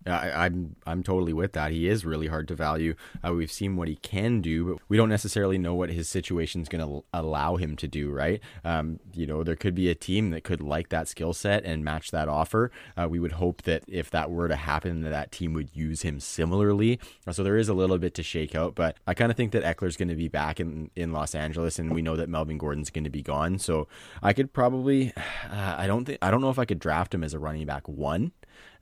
[0.07, 1.71] I, am I'm, I'm totally with that.
[1.71, 2.95] He is really hard to value.
[3.27, 6.63] Uh, we've seen what he can do, but we don't necessarily know what his situation
[6.63, 8.11] is going to allow him to do.
[8.11, 8.41] Right?
[8.65, 11.85] Um, you know, there could be a team that could like that skill set and
[11.85, 12.71] match that offer.
[12.97, 16.03] Uh, we would hope that if that were to happen, that that team would use
[16.03, 16.99] him similarly.
[17.31, 19.65] So there is a little bit to shake out, but I kind of think that
[19.65, 22.91] Ekeler's going to be back in in Los Angeles, and we know that Melvin Gordon's
[22.91, 23.59] going to be gone.
[23.59, 23.89] So
[24.23, 25.13] I could probably,
[25.51, 27.67] uh, I don't think, I don't know if I could draft him as a running
[27.67, 28.33] back one.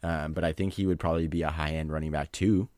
[0.03, 2.69] Um, but I think he would probably be a high end running back too.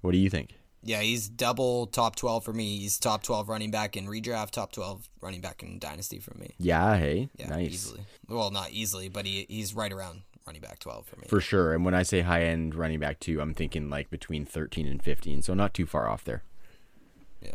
[0.00, 0.54] What do you think?
[0.82, 2.78] Yeah, he's double top 12 for me.
[2.78, 6.54] He's top 12 running back in redraft, top 12 running back in dynasty for me.
[6.58, 7.30] Yeah, hey.
[7.38, 7.70] Yeah, nice.
[7.70, 8.00] easily.
[8.28, 11.26] Well, not easily, but he he's right around running back 12 for me.
[11.26, 11.72] For sure.
[11.72, 15.02] And when I say high end running back too, I'm thinking like between 13 and
[15.02, 16.42] 15, so not too far off there.
[17.40, 17.54] Yeah.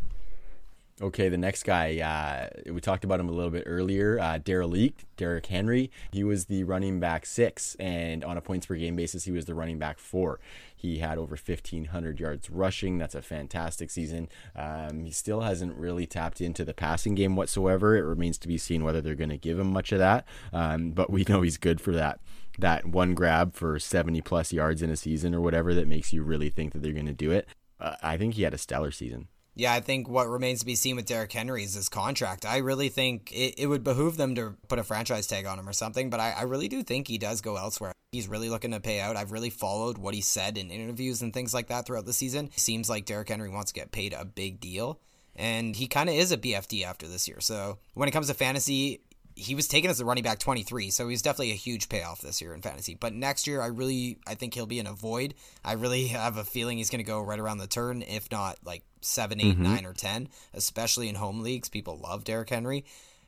[1.02, 4.20] Okay, the next guy, uh, we talked about him a little bit earlier.
[4.20, 5.92] Uh, Derek Derrick Henry.
[6.12, 9.46] He was the running back six, and on a points per game basis, he was
[9.46, 10.42] the running back four.
[10.76, 12.98] He had over 1,500 yards rushing.
[12.98, 14.28] That's a fantastic season.
[14.58, 17.96] Um, he still hasn't really tapped into the passing game whatsoever.
[17.96, 20.26] It remains to be seen whether they're going to give him much of that.
[20.52, 22.20] Um, but we know he's good for that
[22.58, 26.24] that one grab for 70 plus yards in a season or whatever that makes you
[26.24, 27.48] really think that they're going to do it.
[27.80, 29.30] Uh, I think he had a stellar season.
[29.60, 32.46] Yeah, I think what remains to be seen with Derrick Henry is his contract.
[32.46, 35.68] I really think it, it would behoove them to put a franchise tag on him
[35.68, 37.92] or something, but I, I really do think he does go elsewhere.
[38.14, 39.18] He's really looking to pay out.
[39.18, 42.52] I've really followed what he said in interviews and things like that throughout the season.
[42.56, 45.02] Seems like Derrick Henry wants to get paid a big deal.
[45.36, 47.42] And he kind of is a BFD after this year.
[47.42, 49.02] So when it comes to fantasy,
[49.36, 52.42] he was taken as a running back 23, so he's definitely a huge payoff this
[52.42, 52.96] year in fantasy.
[52.96, 55.34] But next year, I really, I think he'll be in a void.
[55.64, 58.58] I really have a feeling he's going to go right around the turn, if not
[58.66, 59.64] like 7, 8, mm-hmm.
[59.64, 61.70] 9, or 10, especially in home leagues.
[61.70, 62.86] People love Derrick Henry.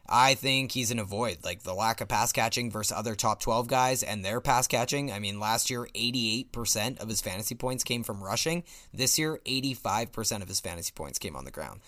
[0.07, 1.37] I think he's in a void.
[1.43, 5.11] Like the lack of pass catching versus other top 12 guys and their pass catching.
[5.11, 8.63] I mean, last year, 88% of his fantasy points came from rushing.
[8.93, 11.79] This year, 85% of his fantasy points came on the ground.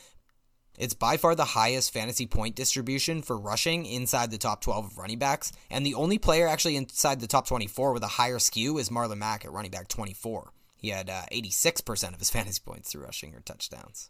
[0.77, 4.97] It's by far the highest fantasy point distribution for rushing inside the top 12 of
[4.97, 8.79] running backs, and the only player actually inside the top 24 with a higher skew
[8.79, 10.52] is Marlon Mack at running back 24.
[10.83, 14.09] He had uh, 86% of his fantasy points through rushing or touchdowns.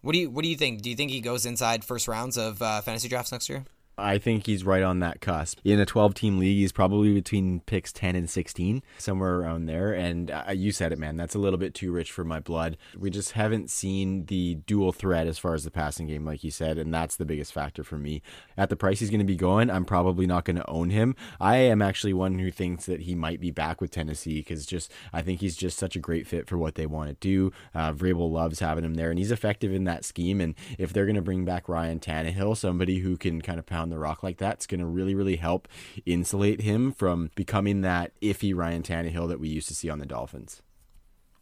[0.00, 0.80] What do you What do you think?
[0.80, 3.66] Do you think he goes inside first rounds of uh, fantasy drafts next year?
[3.98, 5.58] I think he's right on that cusp.
[5.64, 9.92] In a 12 team league, he's probably between picks 10 and 16, somewhere around there.
[9.92, 11.16] And uh, you said it, man.
[11.16, 12.78] That's a little bit too rich for my blood.
[12.98, 16.50] We just haven't seen the dual threat as far as the passing game, like you
[16.50, 16.78] said.
[16.78, 18.22] And that's the biggest factor for me.
[18.56, 21.14] At the price he's going to be going, I'm probably not going to own him.
[21.38, 24.90] I am actually one who thinks that he might be back with Tennessee because just
[25.12, 27.52] I think he's just such a great fit for what they want to do.
[27.74, 30.40] Uh, Vrabel loves having him there, and he's effective in that scheme.
[30.40, 33.81] And if they're going to bring back Ryan Tannehill, somebody who can kind of pound
[33.90, 34.54] the rock like that.
[34.54, 35.68] It's going to really, really help
[36.06, 40.06] insulate him from becoming that iffy Ryan Tannehill that we used to see on the
[40.06, 40.62] Dolphins.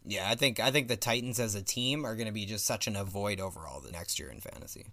[0.05, 2.67] Yeah, I think I think the Titans as a team are going to be just
[2.67, 4.87] such an avoid overall the next year in fantasy.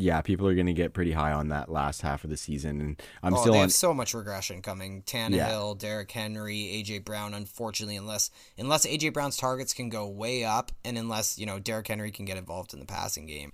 [0.00, 2.80] Yeah, people are going to get pretty high on that last half of the season,
[2.80, 3.64] and I'm oh, still they on.
[3.64, 5.02] have so much regression coming.
[5.02, 5.78] Tannehill, yeah.
[5.78, 7.34] Derrick Henry, AJ Brown.
[7.34, 11.86] Unfortunately, unless unless AJ Brown's targets can go way up, and unless you know Derrick
[11.86, 13.52] Henry can get involved in the passing game,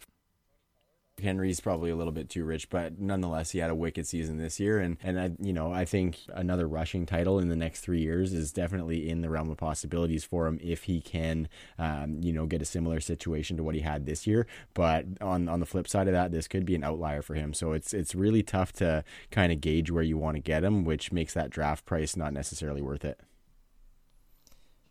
[1.22, 4.60] Henry's probably a little bit too rich, but nonetheless, he had a wicked season this
[4.60, 8.00] year, and and I, you know, I think another rushing title in the next three
[8.00, 11.48] years is definitely in the realm of possibilities for him if he can,
[11.78, 14.46] um, you know, get a similar situation to what he had this year.
[14.74, 17.54] But on on the flip side of that, this could be an outlier for him.
[17.54, 20.84] So it's it's really tough to kind of gauge where you want to get him,
[20.84, 23.20] which makes that draft price not necessarily worth it.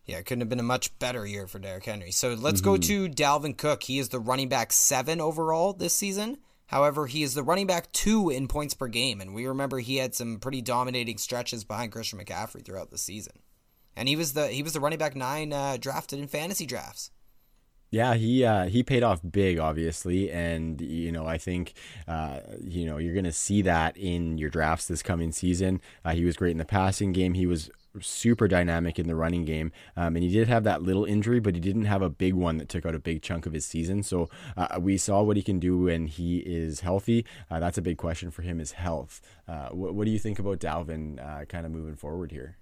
[0.06, 2.12] Yeah, it couldn't have been a much better year for Derrick Henry.
[2.12, 2.70] So let's mm-hmm.
[2.70, 3.82] go to Dalvin Cook.
[3.82, 6.38] He is the running back seven overall this season.
[6.66, 9.96] However, he is the running back two in points per game, and we remember he
[9.96, 13.34] had some pretty dominating stretches behind Christian McCaffrey throughout the season.
[13.96, 17.10] And he was the he was the running back nine uh, drafted in fantasy drafts.
[17.90, 21.74] Yeah, he uh, he paid off big, obviously, and you know I think
[22.08, 25.80] uh, you know you're going to see that in your drafts this coming season.
[26.04, 27.34] Uh, he was great in the passing game.
[27.34, 27.70] He was
[28.00, 29.72] super dynamic in the running game.
[29.96, 32.58] Um, and he did have that little injury, but he didn't have a big one
[32.58, 34.02] that took out a big chunk of his season.
[34.02, 37.24] So uh, we saw what he can do when he is healthy.
[37.50, 39.20] Uh, that's a big question for him is health.
[39.48, 42.56] Uh, what, what, do you think about Dalvin uh, kind of moving forward here?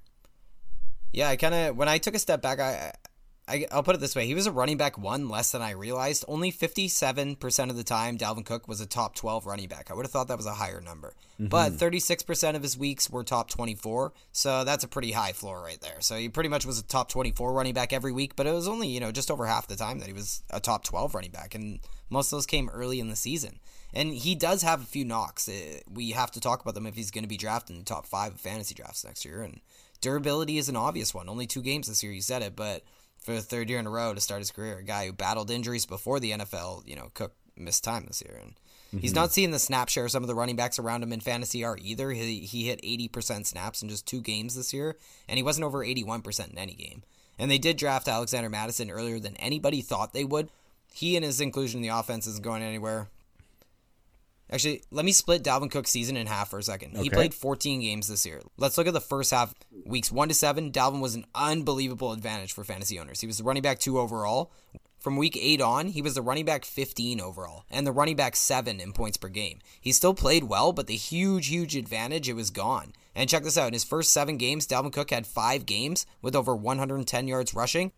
[1.13, 2.93] Yeah, I kind of when I took a step back, I
[3.47, 5.73] I, will put it this way: he was a running back one less than I
[5.73, 6.25] realized.
[6.29, 9.91] Only fifty-seven percent of the time, Dalvin Cook was a top twelve running back.
[9.91, 11.49] I would have thought that was a higher number, mm-hmm.
[11.49, 14.13] but thirty-six percent of his weeks were top twenty-four.
[14.33, 16.01] So that's a pretty high floor right there.
[16.01, 18.69] So he pretty much was a top twenty-four running back every week, but it was
[18.69, 21.31] only you know just over half the time that he was a top twelve running
[21.31, 23.59] back, and most of those came early in the season.
[23.97, 25.49] And he does have a few knocks.
[25.49, 27.85] Uh, we have to talk about them if he's going to be drafted in the
[27.85, 29.43] top five of fantasy drafts next year.
[29.43, 29.61] And
[30.01, 31.29] durability is an obvious one.
[31.29, 32.83] Only two games this year, you said it, but
[33.25, 34.79] for the third year in a row to start his career.
[34.79, 38.39] A guy who battled injuries before the NFL, you know, Cook missed time this year.
[38.41, 38.99] And mm-hmm.
[38.99, 41.65] he's not seeing the snap share some of the running backs around him in fantasy
[41.65, 42.11] are either.
[42.11, 44.97] He, he hit 80% snaps in just two games this year,
[45.27, 47.03] and he wasn't over 81% in any game.
[47.39, 50.51] And they did draft Alexander Mattison earlier than anybody thought they would.
[50.93, 53.09] He and his inclusion in the offense isn't going anywhere.
[54.51, 56.95] Actually, let me split Dalvin Cook's season in half for a second.
[56.95, 57.05] Okay.
[57.05, 58.43] He played 14 games this year.
[58.57, 59.55] Let's look at the first half.
[59.87, 63.21] Weeks 1 to 7, Dalvin was an unbelievable advantage for fantasy owners.
[63.21, 64.53] He was the running back 2 overall.
[65.01, 68.35] From week 8 on, he was the running back 15 overall and the running back
[68.35, 69.59] 7 in points per game.
[69.79, 72.95] He still played well, but the huge, huge advantage, it was gone.
[73.15, 76.35] And check this out in his first seven games, Dalvin Cook had five games with
[76.35, 77.93] over 110 yards rushing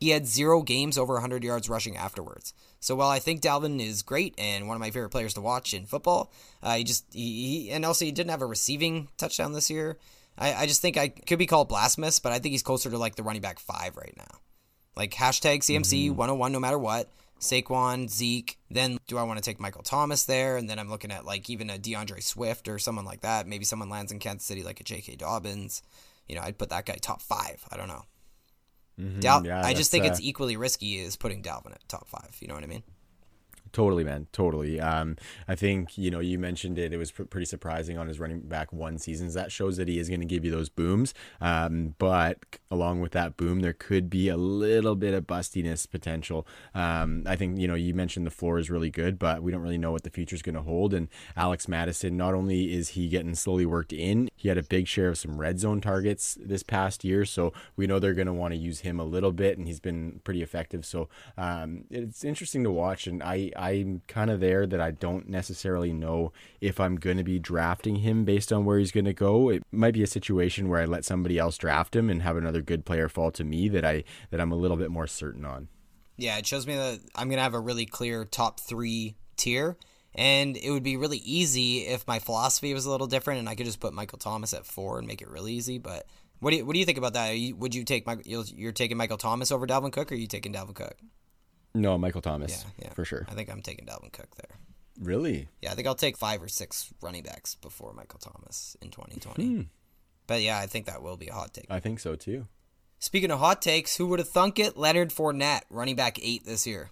[0.00, 2.54] he had zero games over 100 yards rushing afterwards.
[2.80, 5.74] So while I think Dalvin is great and one of my favorite players to watch
[5.74, 6.32] in football,
[6.62, 7.20] uh, he just he,
[7.64, 9.98] he, and also he didn't have a receiving touchdown this year.
[10.38, 12.96] I, I just think I could be called blasphemous, but I think he's closer to
[12.96, 14.38] like the running back five right now.
[14.96, 16.16] Like hashtag CMC mm-hmm.
[16.16, 17.10] 101 no matter what.
[17.38, 18.58] Saquon, Zeke.
[18.70, 20.56] Then do I want to take Michael Thomas there?
[20.56, 23.46] And then I'm looking at like even a D'Andre Swift or someone like that.
[23.46, 25.16] Maybe someone lands in Kansas City like a J.K.
[25.16, 25.82] Dobbins.
[26.28, 27.64] You know, I'd put that guy top five.
[27.70, 28.04] I don't know.
[29.00, 32.08] Mm-hmm, Dal- yeah, I just think uh, it's equally risky as putting Dalvin at top
[32.08, 32.36] five.
[32.40, 32.82] You know what I mean?
[33.72, 34.26] Totally, man.
[34.32, 34.80] Totally.
[34.80, 35.16] Um,
[35.46, 36.92] I think you know you mentioned it.
[36.92, 39.34] It was pr- pretty surprising on his running back one seasons.
[39.34, 41.14] That shows that he is going to give you those booms.
[41.40, 42.38] Um, but
[42.70, 46.48] along with that boom, there could be a little bit of bustiness potential.
[46.74, 49.62] Um, I think you know you mentioned the floor is really good, but we don't
[49.62, 50.92] really know what the future is going to hold.
[50.92, 54.88] And Alex Mattison, not only is he getting slowly worked in, he had a big
[54.88, 58.32] share of some red zone targets this past year, so we know they're going to
[58.32, 60.84] want to use him a little bit, and he's been pretty effective.
[60.84, 61.08] So
[61.38, 65.92] um, it's interesting to watch, and I I'm kind of there that I don't necessarily
[65.92, 66.32] know
[66.62, 69.50] if I'm going to be drafting him based on where he's going to go.
[69.50, 72.62] It might be a situation where I let somebody else draft him and have another
[72.62, 75.68] good player fall to me that I that I'm a little bit more certain on.
[76.16, 79.76] Yeah, it shows me that I'm going to have a really clear top 3 tier
[80.14, 83.54] and it would be really easy if my philosophy was a little different and I
[83.54, 86.06] could just put Michael Thomas at 4 and make it really easy, but
[86.40, 87.36] what do you, what do you think about that?
[87.36, 90.54] You, would you take you're taking Michael Thomas over Dalvin Cook or are you taking
[90.54, 90.96] Dalvin Cook?
[91.74, 92.64] No, Michael Thomas.
[92.78, 93.26] Yeah, yeah, for sure.
[93.28, 94.56] I think I'm taking Dalvin Cook there.
[95.00, 95.48] Really?
[95.62, 99.44] Yeah, I think I'll take five or six running backs before Michael Thomas in 2020.
[99.44, 99.62] Hmm.
[100.26, 101.66] But yeah, I think that will be a hot take.
[101.70, 102.46] I think so too.
[102.98, 104.76] Speaking of hot takes, who would have thunk it?
[104.76, 106.90] Leonard Fournette, running back eight this year.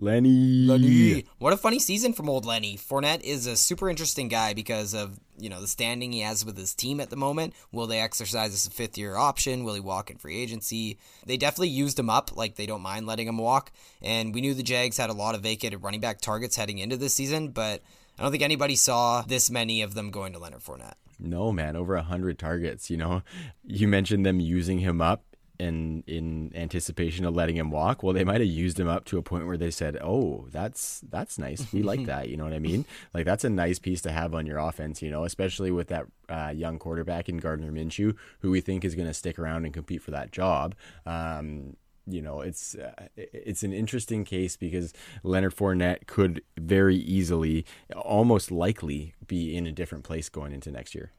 [0.00, 0.64] Lenny.
[0.64, 1.26] Lenny.
[1.38, 2.78] What a funny season from old Lenny.
[2.78, 6.56] Fournette is a super interesting guy because of, you know, the standing he has with
[6.56, 7.52] his team at the moment.
[7.70, 9.62] Will they exercise as a fifth year option?
[9.62, 10.98] Will he walk in free agency?
[11.26, 13.72] They definitely used him up, like they don't mind letting him walk.
[14.00, 16.96] And we knew the Jags had a lot of vacated running back targets heading into
[16.96, 17.82] this season, but
[18.18, 20.94] I don't think anybody saw this many of them going to Leonard Fournette.
[21.18, 22.88] No, man, over a hundred targets.
[22.88, 23.22] You know,
[23.64, 25.24] you mentioned them using him up
[25.60, 29.18] in in anticipation of letting him walk well they might have used him up to
[29.18, 31.72] a point where they said oh that's that's nice.
[31.72, 32.28] We like that.
[32.28, 32.84] You know what i mean?
[33.14, 36.06] Like that's a nice piece to have on your offense you know especially with that
[36.28, 39.74] uh, young quarterback in gardner minshew who we think is going to stick around and
[39.74, 40.74] compete for that job.
[41.06, 44.92] Um, you know, it's uh, it's an interesting case because
[45.22, 50.94] Leonard Fournette could very easily, almost likely, be in a different place going into next
[50.94, 51.12] year.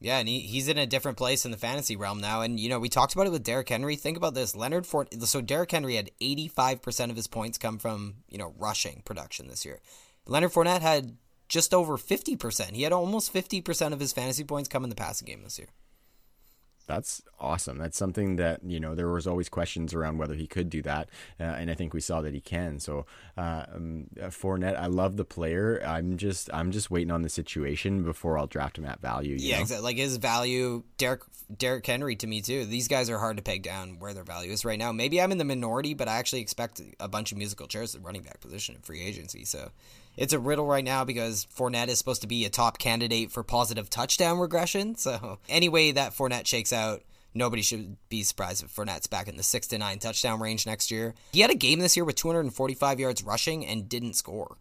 [0.00, 2.40] Yeah, and he, he's in a different place in the fantasy realm now.
[2.40, 3.96] And, you know, we talked about it with Derrick Henry.
[3.96, 4.56] Think about this.
[4.56, 9.02] Leonard Fort so Derrick Henry had 85% of his points come from, you know, rushing
[9.04, 9.80] production this year.
[10.26, 11.16] Leonard Fournette had
[11.48, 12.70] just over 50%.
[12.70, 15.68] He had almost 50% of his fantasy points come in the passing game this year
[16.90, 17.78] that's awesome.
[17.78, 21.08] That's something that you know there was always questions around whether he could do that,
[21.38, 22.80] uh, and I think we saw that he can.
[22.80, 23.06] So
[23.38, 25.80] uh, um, Fournette, I love the player.
[25.86, 29.36] I'm just I'm just waiting on the situation before I'll draft him at value.
[29.38, 29.62] yeah, know?
[29.62, 29.84] exactly.
[29.84, 31.22] Like his value, Derek
[31.56, 32.64] Derrick Henry to me too.
[32.64, 34.90] These guys are hard to peg down where their value is right now.
[34.90, 38.02] Maybe I'm in the minority, but I actually expect a bunch of musical chairs at
[38.02, 39.44] running back position in free agency.
[39.44, 39.70] So
[40.16, 43.42] it's a riddle right now because Fournette is supposed to be a top candidate for
[43.42, 44.94] positive touchdown regression.
[45.00, 47.02] So any way that Fournette shakes out out.
[47.32, 50.90] Nobody should be surprised if Fournette's back in the six to nine touchdown range next
[50.90, 51.14] year.
[51.32, 54.56] He had a game this year with 245 yards rushing and didn't score.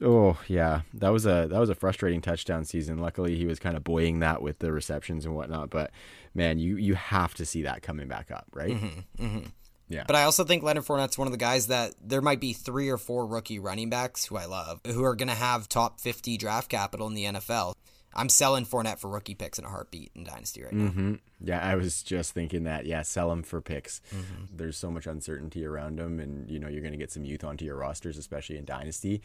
[0.00, 2.98] Oh yeah, that was a that was a frustrating touchdown season.
[2.98, 5.68] Luckily, he was kind of buoying that with the receptions and whatnot.
[5.68, 5.90] But
[6.34, 8.70] man, you you have to see that coming back up, right?
[8.70, 9.46] Mm-hmm, mm-hmm.
[9.92, 10.04] Yeah.
[10.06, 12.88] But I also think Leonard Fournette's one of the guys that there might be three
[12.88, 16.36] or four rookie running backs who I love who are going to have top 50
[16.38, 17.74] draft capital in the NFL.
[18.14, 20.90] I'm selling Fournette for rookie picks in a heartbeat in Dynasty right now.
[20.90, 21.14] Mm-hmm.
[21.40, 22.84] Yeah, I was just thinking that.
[22.84, 24.00] Yeah, sell him for picks.
[24.14, 24.56] Mm-hmm.
[24.56, 27.42] There's so much uncertainty around him, and you know you're going to get some youth
[27.42, 29.22] onto your rosters, especially in Dynasty.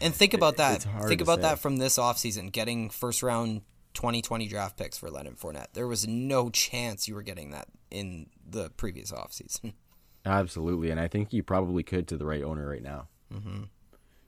[0.00, 0.86] And think about that.
[1.06, 1.42] Think about say.
[1.42, 3.62] that from this offseason, getting first round
[3.94, 5.72] 2020 draft picks for Leonard Fournette.
[5.74, 9.74] There was no chance you were getting that in the previous offseason.
[10.24, 13.08] Absolutely, and I think you probably could to the right owner right now.
[13.32, 13.64] Mm-hmm.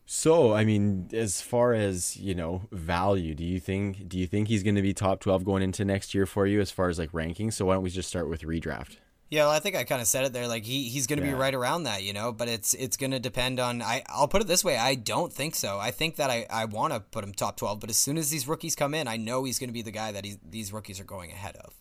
[0.07, 4.49] So, I mean, as far as you know, value, do you think do you think
[4.49, 6.99] he's going to be top twelve going into next year for you as far as
[6.99, 7.51] like ranking?
[7.51, 8.97] So why don't we just start with redraft?
[9.31, 10.47] Yeah, well, I think I kind of said it there.
[10.47, 11.33] Like he he's going to yeah.
[11.33, 12.33] be right around that, you know.
[12.33, 13.81] But it's it's going to depend on.
[13.81, 14.77] I I'll put it this way.
[14.77, 15.79] I don't think so.
[15.79, 17.81] I think that I I want to put him top twelve.
[17.81, 19.91] But as soon as these rookies come in, I know he's going to be the
[19.91, 21.73] guy that he's, these rookies are going ahead of.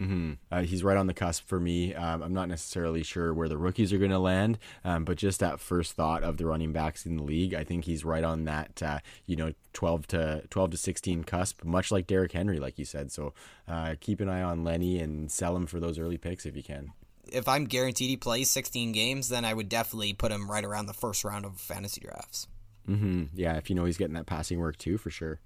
[0.00, 0.32] Mm-hmm.
[0.50, 1.94] Uh, he's right on the cusp for me.
[1.94, 5.40] Um, I'm not necessarily sure where the rookies are going to land, um, but just
[5.40, 8.44] that first thought of the running backs in the league, I think he's right on
[8.44, 8.82] that.
[8.82, 12.86] Uh, you know, 12 to 12 to 16 cusp, much like Derrick Henry, like you
[12.86, 13.12] said.
[13.12, 13.34] So
[13.68, 16.62] uh, keep an eye on Lenny and sell him for those early picks if you
[16.62, 16.92] can.
[17.30, 20.86] If I'm guaranteed he plays 16 games, then I would definitely put him right around
[20.86, 22.48] the first round of fantasy drafts.
[22.88, 23.24] Mm-hmm.
[23.34, 25.40] Yeah, if you know he's getting that passing work too, for sure.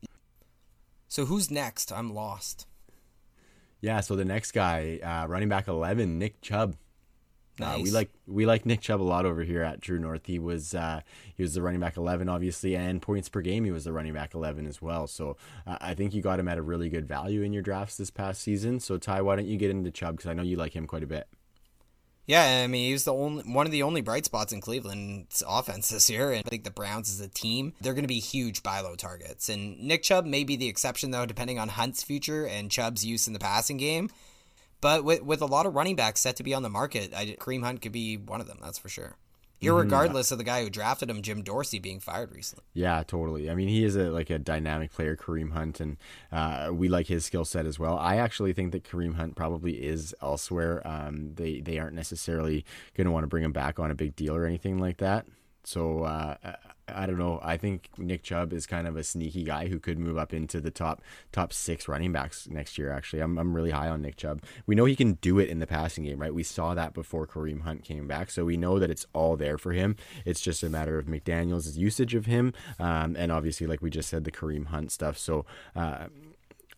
[1.08, 1.92] So who's next?
[1.92, 2.66] I'm lost.
[3.80, 6.76] Yeah, so the next guy, uh, running back eleven, Nick Chubb.
[7.58, 7.78] Nice.
[7.78, 10.26] Uh, we like we like Nick Chubb a lot over here at True North.
[10.26, 11.02] He was uh,
[11.36, 14.12] he was the running back eleven, obviously, and points per game he was the running
[14.12, 15.06] back eleven as well.
[15.06, 17.96] So uh, I think you got him at a really good value in your drafts
[17.96, 18.80] this past season.
[18.80, 21.04] So Ty, why don't you get into Chubb because I know you like him quite
[21.04, 21.28] a bit.
[22.26, 25.42] Yeah, I mean, he was the only one of the only bright spots in Cleveland's
[25.46, 28.18] offense this year, and I think the Browns as a team, they're going to be
[28.18, 29.50] huge buy low targets.
[29.50, 33.26] And Nick Chubb may be the exception though, depending on Hunt's future and Chubb's use
[33.26, 34.08] in the passing game.
[34.80, 37.36] But with with a lot of running backs set to be on the market, I,
[37.38, 38.58] Kareem Hunt could be one of them.
[38.62, 39.16] That's for sure.
[39.72, 40.32] Mm-hmm.
[40.32, 42.64] Of the guy who drafted him, Jim Dorsey, being fired recently.
[42.72, 43.50] Yeah, totally.
[43.50, 45.96] I mean, he is a like a dynamic player, Kareem Hunt, and
[46.32, 47.98] uh, we like his skill set as well.
[47.98, 50.86] I actually think that Kareem Hunt probably is elsewhere.
[50.86, 52.64] Um, they they aren't necessarily
[52.96, 55.26] going to want to bring him back on a big deal or anything like that.
[55.64, 56.36] So uh,
[56.88, 57.40] I don't know.
[57.42, 60.60] I think Nick Chubb is kind of a sneaky guy who could move up into
[60.60, 62.90] the top top six running backs next year.
[62.90, 64.42] Actually, I'm I'm really high on Nick Chubb.
[64.66, 66.34] We know he can do it in the passing game, right?
[66.34, 69.56] We saw that before Kareem Hunt came back, so we know that it's all there
[69.56, 69.96] for him.
[70.24, 74.08] It's just a matter of McDaniel's usage of him, um, and obviously, like we just
[74.08, 75.18] said, the Kareem Hunt stuff.
[75.18, 75.46] So.
[75.74, 76.06] Uh,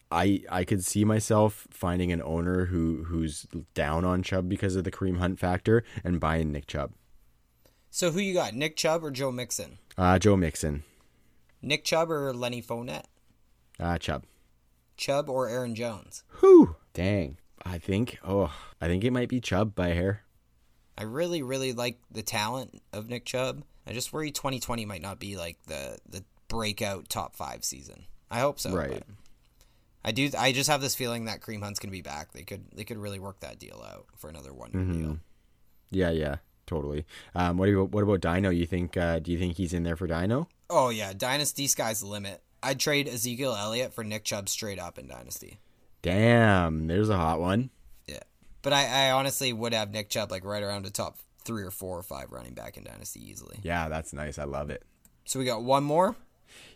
[0.08, 3.44] I I could see myself finding an owner who who's
[3.74, 6.92] down on Chubb because of the Kareem Hunt factor and buying Nick Chubb.
[7.90, 9.78] So who you got, Nick Chubb or Joe Mixon?
[9.98, 10.82] Uh, Joe Mixon.
[11.62, 13.06] Nick Chubb or Lenny Fournette?
[13.80, 14.24] Uh, Chubb.
[14.96, 16.22] Chubb or Aaron Jones?
[16.40, 16.76] Whew.
[16.92, 17.38] Dang.
[17.64, 20.22] I think, oh, I think it might be Chubb by hair.
[20.98, 23.64] I really, really like the talent of Nick Chubb.
[23.86, 28.04] I just worry 2020 might not be like the, the breakout top five season.
[28.30, 28.70] I hope so.
[28.70, 29.02] Right.
[30.04, 30.30] I do.
[30.38, 32.32] I just have this feeling that Kareem Hunt's gonna be back.
[32.32, 32.64] They could.
[32.72, 35.02] They could really work that deal out for another one year mm-hmm.
[35.02, 35.18] deal.
[35.90, 36.36] Yeah, yeah
[36.66, 37.04] totally.
[37.34, 38.50] Um, what, about, what about Dino?
[38.50, 38.96] You think?
[38.96, 40.48] Uh, do you think he's in there for Dino?
[40.68, 42.42] Oh yeah, Dynasty sky's the limit.
[42.62, 45.60] I'd trade Ezekiel Elliott for Nick Chubb straight up in Dynasty.
[46.02, 47.70] Damn, there's a hot one.
[48.06, 48.20] Yeah,
[48.62, 51.70] but I, I honestly would have Nick Chubb like right around the top three or
[51.70, 53.58] four or five running back in Dynasty easily.
[53.62, 54.38] Yeah, that's nice.
[54.38, 54.82] I love it.
[55.24, 56.16] So we got one more.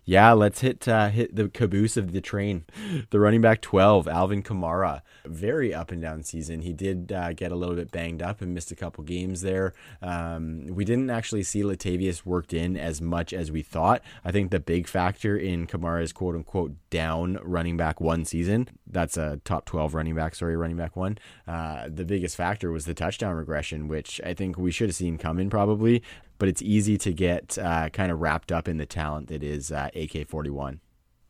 [0.05, 2.64] Yeah, let's hit uh, hit the caboose of the train.
[3.11, 5.03] The running back 12, Alvin Kamara.
[5.24, 6.62] Very up and down season.
[6.62, 9.74] He did uh, get a little bit banged up and missed a couple games there.
[10.03, 14.03] Um, we didn't actually see Latavius worked in as much as we thought.
[14.24, 19.16] I think the big factor in Kamara's quote unquote down running back one season, that's
[19.16, 21.18] a top 12 running back, sorry, running back one.
[21.46, 25.18] Uh, the biggest factor was the touchdown regression, which I think we should have seen
[25.18, 26.03] coming probably
[26.41, 29.71] but it's easy to get uh, kind of wrapped up in the talent that is
[29.71, 30.80] uh, AK 41.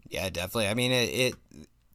[0.09, 0.69] Yeah, definitely.
[0.69, 1.35] I mean, it, it,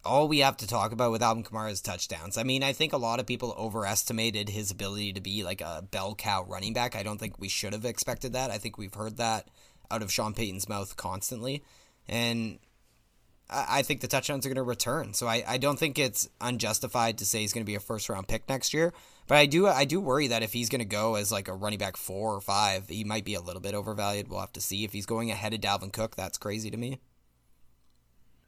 [0.04, 2.38] all we have to talk about with Alvin Kamara is touchdowns.
[2.38, 5.84] I mean, I think a lot of people overestimated his ability to be like a
[5.90, 6.94] bell cow running back.
[6.94, 8.52] I don't think we should have expected that.
[8.52, 9.50] I think we've heard that
[9.90, 11.64] out of Sean Payton's mouth constantly.
[12.10, 12.60] And
[13.50, 15.14] I think the touchdowns are going to return.
[15.14, 18.10] So I, I don't think it's unjustified to say he's going to be a first
[18.10, 18.94] round pick next year.
[19.28, 21.54] But I do I do worry that if he's going to go as like a
[21.54, 24.28] running back four or five, he might be a little bit overvalued.
[24.28, 26.16] We'll have to see if he's going ahead of Dalvin Cook.
[26.16, 27.00] That's crazy to me.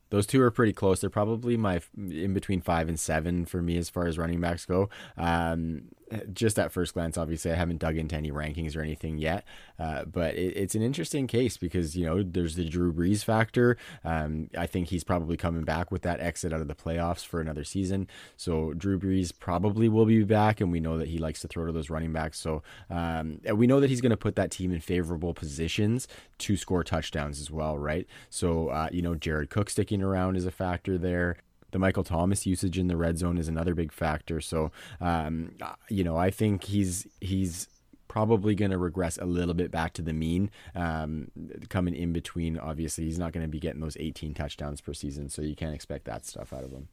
[0.09, 1.01] Those two are pretty close.
[1.01, 4.65] They're probably my in between five and seven for me as far as running backs
[4.65, 4.89] go.
[5.17, 5.89] Um,
[6.33, 9.45] just at first glance, obviously, I haven't dug into any rankings or anything yet,
[9.79, 13.77] uh, but it, it's an interesting case because you know there's the Drew Brees factor.
[14.03, 17.41] Um, I think he's probably coming back with that exit out of the playoffs for
[17.41, 18.07] another season.
[18.35, 21.65] So Drew Brees probably will be back, and we know that he likes to throw
[21.65, 22.39] to those running backs.
[22.39, 26.07] So um, we know that he's going to put that team in favorable positions
[26.39, 28.07] to score touchdowns as well, right?
[28.29, 31.37] So uh, you know Jared Cook sticking around is a factor there
[31.77, 34.41] the Michael Thomas usage in the red zone is another big factor.
[34.41, 35.51] So, um,
[35.89, 37.67] you know, I think he's he's
[38.07, 41.29] probably going to regress a little bit back to the mean um,
[41.69, 42.57] coming in between.
[42.57, 45.75] Obviously, he's not going to be getting those 18 touchdowns per season, so you can't
[45.75, 46.87] expect that stuff out of him.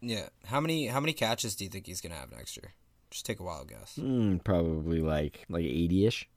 [0.00, 0.28] Yeah.
[0.46, 2.74] How many how many catches do you think he's going to have next year?
[3.10, 3.98] Just take a wild guess.
[4.00, 6.28] Mm, probably like like 80 ish.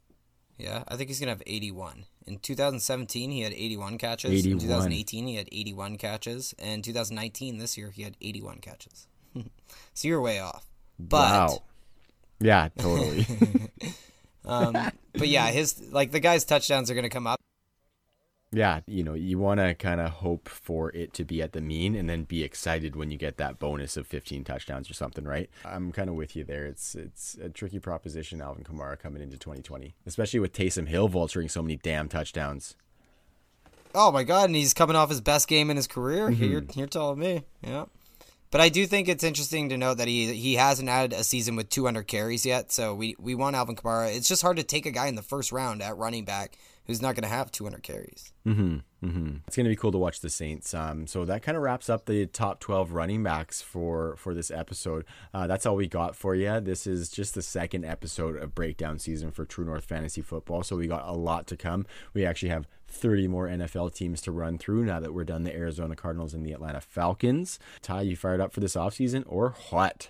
[0.57, 2.05] Yeah, I think he's gonna have 81.
[2.25, 4.31] In 2017, he had 81 catches.
[4.31, 4.51] 81.
[4.53, 6.53] In 2018, he had 81 catches.
[6.59, 9.07] And 2019, this year, he had 81 catches.
[9.93, 10.65] so you're way off.
[10.99, 11.63] But wow.
[12.39, 13.25] Yeah, totally.
[14.45, 14.73] um,
[15.13, 17.39] but yeah, his like the guy's touchdowns are gonna come up.
[18.53, 21.61] Yeah, you know, you want to kind of hope for it to be at the
[21.61, 25.23] mean and then be excited when you get that bonus of 15 touchdowns or something,
[25.23, 25.49] right?
[25.65, 26.65] I'm kind of with you there.
[26.65, 31.49] It's it's a tricky proposition, Alvin Kamara coming into 2020, especially with Taysom Hill vulturing
[31.49, 32.75] so many damn touchdowns.
[33.95, 36.29] Oh my god, and he's coming off his best game in his career.
[36.29, 36.43] Mm-hmm.
[36.43, 37.85] You're you're telling me, yeah.
[38.53, 41.55] But I do think it's interesting to note that he he hasn't had a season
[41.55, 42.71] with 200 carries yet.
[42.71, 44.15] So we we want Alvin Kamara.
[44.15, 46.55] It's just hard to take a guy in the first round at running back
[46.85, 48.31] who's not going to have 200 carries.
[48.45, 49.35] Mm-hmm, mm-hmm.
[49.47, 50.73] It's going to be cool to watch the Saints.
[50.73, 54.51] Um, so that kind of wraps up the top 12 running backs for for this
[54.51, 55.05] episode.
[55.33, 56.59] Uh, that's all we got for you.
[56.59, 60.61] This is just the second episode of breakdown season for True North Fantasy Football.
[60.61, 61.87] So we got a lot to come.
[62.13, 65.53] We actually have 30 more NFL teams to run through now that we're done the
[65.55, 67.59] Arizona Cardinals and the Atlanta Falcons.
[67.81, 70.09] Ty, you fired up for this offseason or what?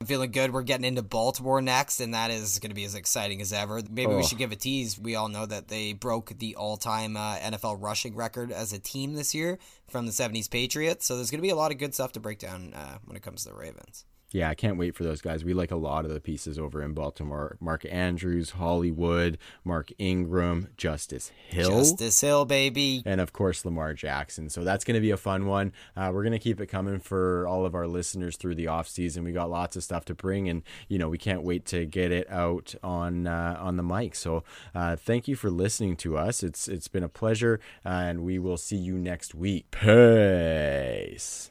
[0.00, 0.54] I'm feeling good.
[0.54, 3.82] We're getting into Baltimore next, and that is going to be as exciting as ever.
[3.90, 4.16] Maybe Oh.
[4.16, 4.98] we should give a tease.
[4.98, 9.12] We all know that they broke the all-time uh, NFL rushing record as a team
[9.12, 9.58] this year
[9.88, 11.04] from the '70s Patriots.
[11.04, 13.14] So there's going to be a lot of good stuff to break down uh, when
[13.14, 14.06] it comes to the Ravens.
[14.32, 15.44] Yeah, I can't wait for those guys.
[15.44, 17.56] We like a lot of the pieces over in Baltimore.
[17.60, 21.70] Mark Andrews, Hollywood, Mark Ingram, Justice Hill.
[21.70, 23.02] Justice Hill, baby.
[23.04, 24.48] and of course Lamar Jackson.
[24.48, 25.72] So that's going to be a fun one.
[25.96, 28.88] Uh, we're going to keep it coming for all of our listeners through the off
[28.88, 29.24] season.
[29.24, 32.12] We got lots of stuff to bring, and you know we can't wait to get
[32.12, 34.14] it out on uh, on the mic.
[34.14, 34.44] So
[34.74, 36.42] uh, thank you for listening to us.
[36.42, 39.70] It's it's been a pleasure, and we will see you next week.
[39.72, 41.50] Peace.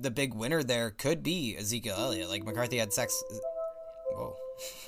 [0.00, 2.28] The big winner there could be Ezekiel Elliott.
[2.28, 3.20] Like McCarthy had sex.
[4.12, 4.36] Whoa.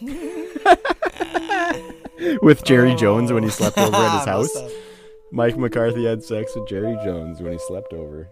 [2.42, 4.56] With Jerry Jones when he slept over at his house.
[5.32, 8.28] Mike McCarthy had sex with Jerry Jones when he slept over.